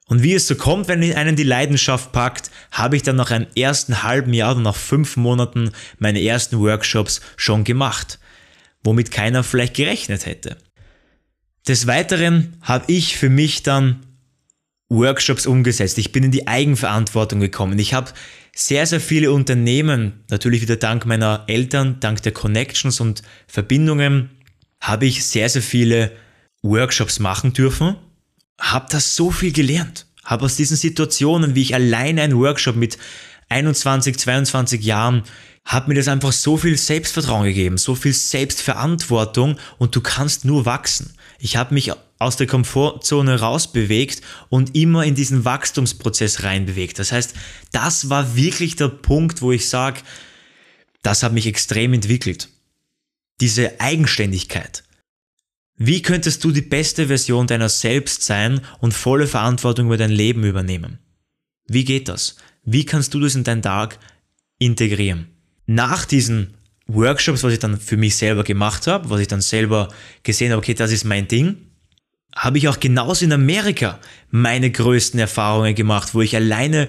Und 0.06 0.22
wie 0.22 0.34
es 0.34 0.46
so 0.46 0.54
kommt, 0.54 0.88
wenn 0.88 1.02
einen 1.14 1.36
die 1.36 1.44
Leidenschaft 1.44 2.12
packt, 2.12 2.50
habe 2.70 2.96
ich 2.96 3.02
dann 3.02 3.16
nach 3.16 3.30
einem 3.30 3.46
ersten 3.56 4.02
halben 4.02 4.34
Jahr 4.34 4.52
oder 4.52 4.60
nach 4.60 4.76
fünf 4.76 5.16
Monaten 5.16 5.72
meine 5.98 6.22
ersten 6.22 6.58
Workshops 6.60 7.22
schon 7.36 7.64
gemacht, 7.64 8.18
womit 8.82 9.10
keiner 9.10 9.42
vielleicht 9.42 9.74
gerechnet 9.74 10.26
hätte. 10.26 10.58
Des 11.66 11.86
Weiteren 11.86 12.58
habe 12.60 12.84
ich 12.88 13.16
für 13.16 13.30
mich 13.30 13.62
dann 13.62 14.04
Workshops 14.90 15.46
umgesetzt. 15.46 15.96
Ich 15.96 16.12
bin 16.12 16.24
in 16.24 16.30
die 16.30 16.46
Eigenverantwortung 16.46 17.40
gekommen. 17.40 17.78
Ich 17.78 17.94
habe 17.94 18.12
sehr, 18.54 18.86
sehr 18.86 19.00
viele 19.00 19.32
Unternehmen, 19.32 20.24
natürlich 20.30 20.60
wieder 20.60 20.76
dank 20.76 21.06
meiner 21.06 21.44
Eltern, 21.48 21.98
dank 22.00 22.22
der 22.22 22.32
Connections 22.32 23.00
und 23.00 23.22
Verbindungen, 23.46 24.30
habe 24.80 25.06
ich 25.06 25.24
sehr, 25.24 25.48
sehr 25.48 25.62
viele 25.62 26.12
Workshops 26.62 27.18
machen 27.18 27.54
dürfen, 27.54 27.96
habe 28.60 28.86
da 28.90 29.00
so 29.00 29.30
viel 29.30 29.52
gelernt, 29.52 30.06
habe 30.24 30.44
aus 30.44 30.56
diesen 30.56 30.76
Situationen, 30.76 31.54
wie 31.54 31.62
ich 31.62 31.74
alleine 31.74 32.22
einen 32.22 32.38
Workshop 32.38 32.76
mit 32.76 32.98
21, 33.48 34.18
22 34.18 34.82
Jahren, 34.82 35.22
hat 35.64 35.88
mir 35.88 35.94
das 35.94 36.08
einfach 36.08 36.32
so 36.32 36.56
viel 36.56 36.76
Selbstvertrauen 36.76 37.44
gegeben, 37.44 37.78
so 37.78 37.94
viel 37.94 38.12
Selbstverantwortung 38.12 39.58
und 39.78 39.96
du 39.96 40.00
kannst 40.00 40.44
nur 40.44 40.66
wachsen. 40.66 41.14
Ich 41.38 41.56
habe 41.56 41.74
mich 41.74 41.92
aus 42.18 42.36
der 42.36 42.46
Komfortzone 42.46 43.40
rausbewegt 43.40 44.22
und 44.50 44.74
immer 44.74 45.04
in 45.04 45.14
diesen 45.14 45.44
Wachstumsprozess 45.44 46.42
reinbewegt. 46.42 46.98
Das 46.98 47.12
heißt, 47.12 47.34
das 47.72 48.10
war 48.10 48.36
wirklich 48.36 48.76
der 48.76 48.88
Punkt, 48.88 49.42
wo 49.42 49.52
ich 49.52 49.68
sage, 49.68 50.00
das 51.02 51.22
hat 51.22 51.32
mich 51.32 51.46
extrem 51.46 51.92
entwickelt 51.92 52.48
diese 53.40 53.80
Eigenständigkeit. 53.80 54.83
Wie 55.76 56.02
könntest 56.02 56.44
du 56.44 56.52
die 56.52 56.62
beste 56.62 57.08
Version 57.08 57.46
deiner 57.46 57.68
selbst 57.68 58.22
sein 58.22 58.60
und 58.80 58.94
volle 58.94 59.26
Verantwortung 59.26 59.86
über 59.86 59.96
dein 59.96 60.10
Leben 60.10 60.44
übernehmen? 60.44 60.98
Wie 61.66 61.84
geht 61.84 62.08
das? 62.08 62.36
Wie 62.64 62.84
kannst 62.86 63.12
du 63.14 63.20
das 63.20 63.34
in 63.34 63.44
deinen 63.44 63.62
Tag 63.62 63.98
integrieren? 64.58 65.28
Nach 65.66 66.04
diesen 66.04 66.54
Workshops, 66.86 67.42
was 67.42 67.52
ich 67.52 67.58
dann 67.58 67.80
für 67.80 67.96
mich 67.96 68.16
selber 68.16 68.44
gemacht 68.44 68.86
habe, 68.86 69.10
was 69.10 69.20
ich 69.20 69.28
dann 69.28 69.40
selber 69.40 69.88
gesehen 70.22 70.52
habe, 70.52 70.60
okay, 70.60 70.74
das 70.74 70.92
ist 70.92 71.04
mein 71.04 71.26
Ding, 71.26 71.56
habe 72.36 72.58
ich 72.58 72.68
auch 72.68 72.78
genauso 72.78 73.24
in 73.24 73.32
Amerika 73.32 73.98
meine 74.30 74.70
größten 74.70 75.18
Erfahrungen 75.18 75.74
gemacht, 75.74 76.14
wo 76.14 76.20
ich 76.20 76.36
alleine 76.36 76.88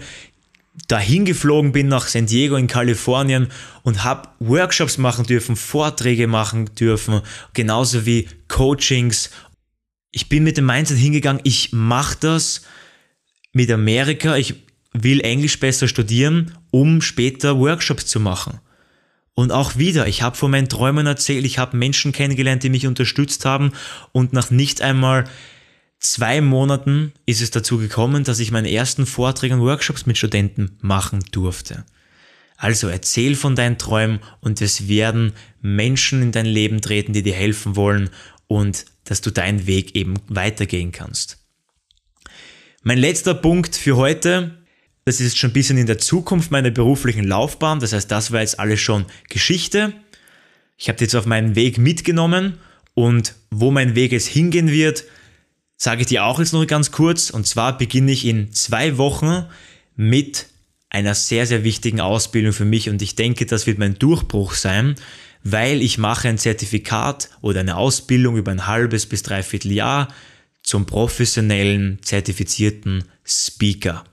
dahin 0.87 1.25
geflogen 1.25 1.71
bin 1.71 1.87
nach 1.87 2.07
San 2.07 2.25
Diego 2.25 2.55
in 2.55 2.67
Kalifornien 2.67 3.47
und 3.83 4.03
habe 4.03 4.29
Workshops 4.39 4.97
machen 4.97 5.25
dürfen, 5.25 5.55
Vorträge 5.55 6.27
machen 6.27 6.69
dürfen, 6.75 7.21
genauso 7.53 8.05
wie 8.05 8.27
Coachings. 8.47 9.31
Ich 10.11 10.29
bin 10.29 10.43
mit 10.43 10.57
dem 10.57 10.65
Mindset 10.65 10.97
hingegangen, 10.97 11.41
ich 11.43 11.73
mache 11.73 12.17
das 12.19 12.61
mit 13.51 13.71
Amerika, 13.71 14.35
ich 14.35 14.55
will 14.93 15.21
Englisch 15.21 15.59
besser 15.59 15.87
studieren, 15.87 16.57
um 16.71 17.01
später 17.01 17.57
Workshops 17.57 18.05
zu 18.05 18.19
machen. 18.19 18.59
Und 19.33 19.51
auch 19.51 19.75
wieder, 19.75 20.07
ich 20.07 20.21
habe 20.21 20.37
von 20.37 20.51
meinen 20.51 20.69
Träumen 20.69 21.07
erzählt, 21.07 21.45
ich 21.45 21.57
habe 21.57 21.75
Menschen 21.75 22.13
kennengelernt, 22.13 22.63
die 22.63 22.69
mich 22.69 22.87
unterstützt 22.87 23.43
haben 23.43 23.73
und 24.13 24.31
nach 24.31 24.49
nicht 24.49 24.81
einmal 24.81 25.25
zwei 25.99 26.41
Monaten 26.41 27.13
ist 27.25 27.41
es 27.41 27.51
dazu 27.51 27.77
gekommen, 27.77 28.23
dass 28.23 28.39
ich 28.39 28.51
meine 28.51 28.71
ersten 28.71 29.05
Vorträge 29.05 29.55
und 29.55 29.61
Workshops 29.61 30.05
mit 30.05 30.17
Studenten 30.17 30.77
machen 30.81 31.23
durfte. 31.31 31.85
Also 32.57 32.87
erzähl 32.87 33.35
von 33.35 33.55
deinen 33.55 33.77
Träumen 33.77 34.19
und 34.39 34.61
es 34.61 34.87
werden 34.87 35.33
Menschen 35.61 36.21
in 36.21 36.31
dein 36.31 36.45
Leben 36.45 36.81
treten, 36.81 37.13
die 37.13 37.23
dir 37.23 37.33
helfen 37.33 37.75
wollen 37.75 38.09
und 38.47 38.85
dass 39.03 39.21
du 39.21 39.31
deinen 39.31 39.67
Weg 39.67 39.95
eben 39.95 40.15
weitergehen 40.27 40.91
kannst. 40.91 41.37
Mein 42.81 42.97
letzter 42.97 43.33
Punkt 43.33 43.75
für 43.75 43.97
heute, 43.97 44.57
das 45.05 45.19
ist 45.19 45.37
schon 45.37 45.49
ein 45.49 45.53
bisschen 45.53 45.77
in 45.77 45.87
der 45.87 45.97
Zukunft 45.97 46.51
meiner 46.51 46.71
beruflichen 46.71 47.25
Laufbahn, 47.25 47.79
das 47.79 47.93
heißt, 47.93 48.09
das 48.11 48.31
war 48.31 48.41
jetzt 48.41 48.59
alles 48.59 48.79
schon 48.79 49.05
Geschichte. 49.29 49.93
Ich 50.77 50.87
habe 50.87 50.99
jetzt 51.01 51.15
auf 51.15 51.25
meinen 51.25 51.55
Weg 51.55 51.77
mitgenommen 51.77 52.59
und 52.93 53.35
wo 53.49 53.71
mein 53.71 53.95
Weg 53.95 54.11
jetzt 54.11 54.27
hingehen 54.27 54.69
wird, 54.69 55.03
sage 55.77 56.01
ich 56.01 56.07
dir 56.07 56.25
auch 56.25 56.39
jetzt 56.39 56.53
noch 56.53 56.65
ganz 56.65 56.91
kurz. 56.91 57.29
Und 57.29 57.47
zwar 57.47 57.77
beginne 57.77 58.11
ich 58.11 58.25
in 58.25 58.51
zwei 58.53 58.97
Wochen 58.97 59.45
mit 59.95 60.47
einer 60.89 61.15
sehr, 61.15 61.45
sehr 61.45 61.63
wichtigen 61.63 61.99
Ausbildung 61.99 62.53
für 62.53 62.65
mich. 62.65 62.89
Und 62.89 63.01
ich 63.01 63.15
denke, 63.15 63.45
das 63.45 63.67
wird 63.67 63.77
mein 63.77 63.99
Durchbruch 63.99 64.53
sein, 64.53 64.95
weil 65.43 65.81
ich 65.81 65.97
mache 65.97 66.29
ein 66.29 66.37
Zertifikat 66.37 67.29
oder 67.41 67.59
eine 67.59 67.77
Ausbildung 67.77 68.37
über 68.37 68.51
ein 68.51 68.67
halbes 68.67 69.05
bis 69.05 69.23
dreiviertel 69.23 69.71
Jahr 69.71 70.07
zum 70.63 70.85
professionellen, 70.85 71.99
zertifizierten 72.01 73.03
Speaker. 73.23 74.03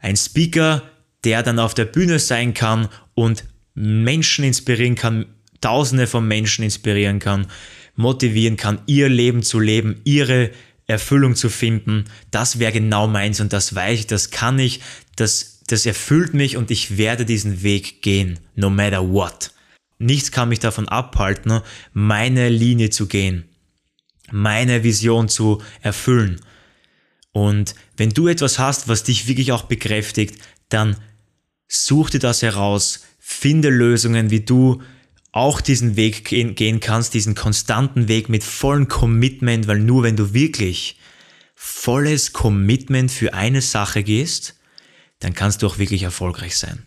Ein 0.00 0.16
Speaker, 0.16 0.82
der 1.24 1.42
dann 1.42 1.58
auf 1.58 1.74
der 1.74 1.84
Bühne 1.84 2.18
sein 2.18 2.54
kann 2.54 2.88
und 3.14 3.44
Menschen 3.74 4.44
inspirieren 4.44 4.94
kann, 4.94 5.26
Tausende 5.60 6.06
von 6.06 6.26
Menschen 6.26 6.64
inspirieren 6.64 7.18
kann, 7.18 7.46
motivieren 7.94 8.56
kann, 8.56 8.80
ihr 8.86 9.10
Leben 9.10 9.42
zu 9.42 9.60
leben, 9.60 10.00
ihre 10.04 10.50
Erfüllung 10.90 11.34
zu 11.34 11.48
finden, 11.48 12.04
das 12.30 12.58
wäre 12.58 12.72
genau 12.72 13.06
meins 13.06 13.40
und 13.40 13.52
das 13.52 13.74
weiß 13.74 14.00
ich, 14.00 14.06
das 14.06 14.30
kann 14.30 14.58
ich, 14.58 14.80
das, 15.16 15.60
das 15.66 15.86
erfüllt 15.86 16.34
mich 16.34 16.56
und 16.56 16.70
ich 16.70 16.98
werde 16.98 17.24
diesen 17.24 17.62
Weg 17.62 18.02
gehen, 18.02 18.38
no 18.54 18.70
matter 18.70 19.08
what. 19.08 19.52
Nichts 19.98 20.32
kann 20.32 20.48
mich 20.48 20.60
davon 20.60 20.88
abhalten, 20.88 21.60
meine 21.92 22.48
Linie 22.48 22.90
zu 22.90 23.06
gehen, 23.06 23.44
meine 24.30 24.82
Vision 24.82 25.28
zu 25.28 25.62
erfüllen. 25.82 26.40
Und 27.32 27.74
wenn 27.96 28.10
du 28.10 28.28
etwas 28.28 28.58
hast, 28.58 28.88
was 28.88 29.04
dich 29.04 29.28
wirklich 29.28 29.52
auch 29.52 29.64
bekräftigt, 29.64 30.42
dann 30.68 30.96
such 31.68 32.10
dir 32.10 32.18
das 32.18 32.42
heraus, 32.42 33.04
finde 33.18 33.68
Lösungen, 33.68 34.30
wie 34.30 34.40
du 34.40 34.82
auch 35.32 35.60
diesen 35.60 35.96
Weg 35.96 36.24
gehen, 36.24 36.54
gehen 36.54 36.80
kannst, 36.80 37.14
diesen 37.14 37.34
konstanten 37.34 38.08
Weg 38.08 38.28
mit 38.28 38.42
vollem 38.42 38.88
Commitment, 38.88 39.66
weil 39.68 39.78
nur 39.78 40.02
wenn 40.02 40.16
du 40.16 40.34
wirklich 40.34 40.96
volles 41.54 42.32
Commitment 42.32 43.10
für 43.10 43.34
eine 43.34 43.60
Sache 43.60 44.02
gehst, 44.02 44.56
dann 45.20 45.34
kannst 45.34 45.62
du 45.62 45.66
auch 45.66 45.78
wirklich 45.78 46.02
erfolgreich 46.02 46.56
sein. 46.56 46.86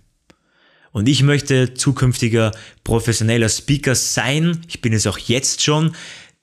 Und 0.92 1.08
ich 1.08 1.24
möchte 1.24 1.74
zukünftiger 1.74 2.52
professioneller 2.84 3.50
Speaker 3.50 3.96
sein. 3.96 4.62
Ich 4.68 4.82
bin 4.82 4.94
es 4.94 5.08
auch 5.08 5.18
jetzt 5.18 5.64
schon. 5.64 5.96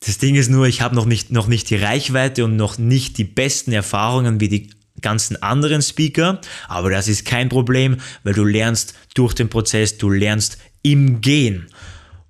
Das 0.05 0.19
Ding 0.19 0.35
ist 0.35 0.51
nur, 0.51 0.67
ich 0.67 0.81
habe 0.81 0.97
noch 0.97 1.05
nicht, 1.05 1.31
noch 1.31 1.47
nicht 1.47 1.71
die 1.71 1.77
Reichweite 1.77 2.45
und 2.45 2.57
noch 2.57 2.79
nicht 2.79 3.19
die 3.19 3.25
besten 3.25 3.73
Erfahrungen 3.73 4.41
wie 4.41 4.49
die 4.49 4.71
ganzen 5.01 5.41
anderen 5.43 5.83
Speaker. 5.83 6.41
Aber 6.69 6.91
das 6.91 7.07
ist 7.07 7.25
kein 7.25 7.49
Problem, 7.49 7.99
weil 8.25 8.35
du 8.35 8.45
lernst 8.45 8.95
durch 9.15 9.35
den 9.35 9.49
Prozess, 9.49 9.99
du 9.99 10.11
lernst 10.11 10.59
im 10.83 11.21
Gehen. 11.21 11.67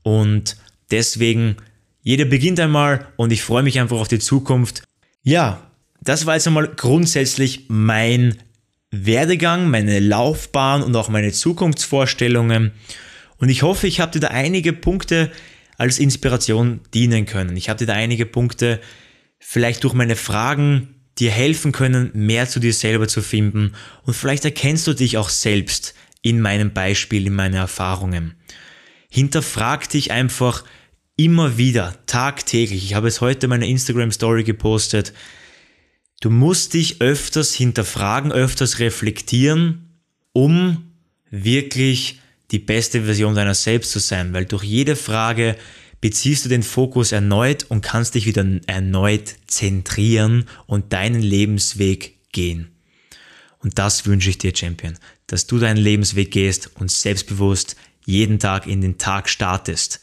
Und 0.03 0.57
deswegen, 0.91 1.57
jeder 2.03 2.25
beginnt 2.25 2.61
einmal 2.61 3.07
und 3.17 3.33
ich 3.33 3.43
freue 3.43 3.63
mich 3.63 3.79
einfach 3.79 3.99
auf 3.99 4.09
die 4.09 4.19
Zukunft. 4.19 4.83
Ja, 5.23 5.71
das 6.03 6.27
war 6.27 6.35
jetzt 6.35 6.47
einmal 6.47 6.69
grundsätzlich 6.69 7.67
mein 7.69 8.39
Werdegang, 8.91 9.71
meine 9.71 10.01
Laufbahn 10.01 10.83
und 10.83 10.97
auch 10.97 11.09
meine 11.09 11.33
Zukunftsvorstellungen. 11.33 12.73
Und 13.39 13.49
ich 13.49 13.63
hoffe, 13.63 13.87
ich 13.87 14.01
habe 14.01 14.13
dir 14.13 14.21
da 14.21 14.29
einige 14.29 14.73
Punkte 14.73 15.31
als 15.79 15.99
Inspiration 15.99 16.81
dienen 16.93 17.27
können. 17.27 17.57
Ich 17.57 17.69
habe 17.69 17.79
dir 17.79 17.87
da 17.87 17.95
einige 17.95 18.27
Punkte 18.27 18.81
vielleicht 19.39 19.85
durch 19.85 19.95
meine 19.95 20.17
Fragen 20.17 20.95
dir 21.19 21.31
helfen 21.31 21.73
können, 21.73 22.11
mehr 22.15 22.49
zu 22.49 22.61
dir 22.61 22.73
selber 22.73 23.09
zu 23.09 23.23
finden. 23.23 23.73
Und 24.05 24.15
vielleicht 24.15 24.45
erkennst 24.45 24.87
du 24.87 24.95
dich 24.95 25.17
auch 25.17 25.29
selbst 25.29 25.95
in 26.23 26.41
meinem 26.41 26.73
Beispiel, 26.73 27.27
in 27.27 27.35
meinen 27.35 27.55
Erfahrungen. 27.55 28.35
Hinterfrag 29.11 29.89
dich 29.89 30.11
einfach 30.11 30.65
immer 31.17 31.59
wieder, 31.59 31.95
tagtäglich. 32.07 32.85
Ich 32.85 32.95
habe 32.95 33.09
es 33.09 33.21
heute 33.21 33.47
in 33.47 33.51
meiner 33.51 33.67
Instagram 33.67 34.13
Story 34.13 34.45
gepostet. 34.45 35.13
Du 36.21 36.31
musst 36.31 36.75
dich 36.75 37.01
öfters 37.01 37.55
hinterfragen, 37.55 38.33
öfters 38.33 38.79
reflektieren, 38.79 39.99
um 40.33 40.93
wirklich 41.31 42.21
die 42.51 42.59
beste 42.59 43.05
Version 43.05 43.35
deiner 43.35 43.55
selbst 43.55 43.93
zu 43.93 44.01
sein, 44.01 44.33
weil 44.33 44.45
durch 44.45 44.65
jede 44.65 44.97
Frage 44.97 45.57
beziehst 46.01 46.45
du 46.45 46.49
den 46.49 46.63
Fokus 46.63 47.13
erneut 47.13 47.65
und 47.69 47.83
kannst 47.83 48.15
dich 48.15 48.27
wieder 48.27 48.45
erneut 48.67 49.35
zentrieren 49.47 50.47
und 50.67 50.93
deinen 50.93 51.21
Lebensweg 51.23 52.17
gehen. 52.33 52.71
Und 53.59 53.79
das 53.79 54.07
wünsche 54.07 54.31
ich 54.31 54.39
dir, 54.39 54.57
Champion, 54.57 54.97
dass 55.33 55.47
du 55.47 55.59
deinen 55.59 55.77
Lebensweg 55.77 56.31
gehst 56.31 56.71
und 56.77 56.91
selbstbewusst 56.91 57.77
jeden 58.05 58.39
Tag 58.39 58.67
in 58.67 58.81
den 58.81 58.99
Tag 58.99 59.29
startest. 59.29 60.01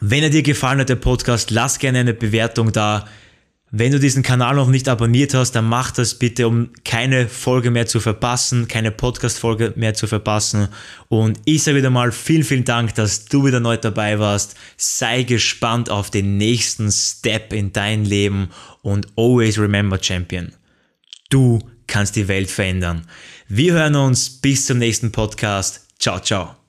Wenn 0.00 0.22
er 0.22 0.30
dir 0.30 0.42
gefallen 0.42 0.80
hat, 0.80 0.90
der 0.90 0.96
Podcast, 0.96 1.50
lass 1.50 1.78
gerne 1.78 2.00
eine 2.00 2.12
Bewertung 2.12 2.72
da. 2.72 3.08
Wenn 3.70 3.92
du 3.92 3.98
diesen 3.98 4.22
Kanal 4.22 4.54
noch 4.56 4.68
nicht 4.68 4.88
abonniert 4.88 5.32
hast, 5.32 5.52
dann 5.52 5.64
mach 5.64 5.90
das 5.90 6.18
bitte, 6.18 6.46
um 6.46 6.70
keine 6.84 7.28
Folge 7.28 7.70
mehr 7.70 7.86
zu 7.86 7.98
verpassen, 7.98 8.68
keine 8.68 8.90
Podcast-Folge 8.90 9.72
mehr 9.76 9.94
zu 9.94 10.06
verpassen. 10.06 10.68
Und 11.08 11.40
ich 11.46 11.62
sage 11.62 11.78
wieder 11.78 11.90
mal 11.90 12.12
vielen, 12.12 12.44
vielen 12.44 12.64
Dank, 12.64 12.94
dass 12.94 13.24
du 13.24 13.46
wieder 13.46 13.58
neu 13.58 13.78
dabei 13.78 14.18
warst. 14.18 14.54
Sei 14.76 15.22
gespannt 15.22 15.90
auf 15.90 16.10
den 16.10 16.36
nächsten 16.36 16.92
Step 16.92 17.52
in 17.54 17.72
dein 17.72 18.04
Leben 18.04 18.50
und 18.82 19.08
always 19.16 19.58
remember, 19.58 19.98
Champion. 20.00 20.52
Du 21.30 21.58
kannst 21.86 22.16
die 22.16 22.28
Welt 22.28 22.50
verändern. 22.50 23.06
Wir 23.48 23.74
hören 23.74 23.94
uns 23.94 24.28
bis 24.28 24.66
zum 24.66 24.78
nächsten 24.78 25.12
Podcast. 25.12 25.86
Ciao, 25.98 26.18
ciao. 26.18 26.65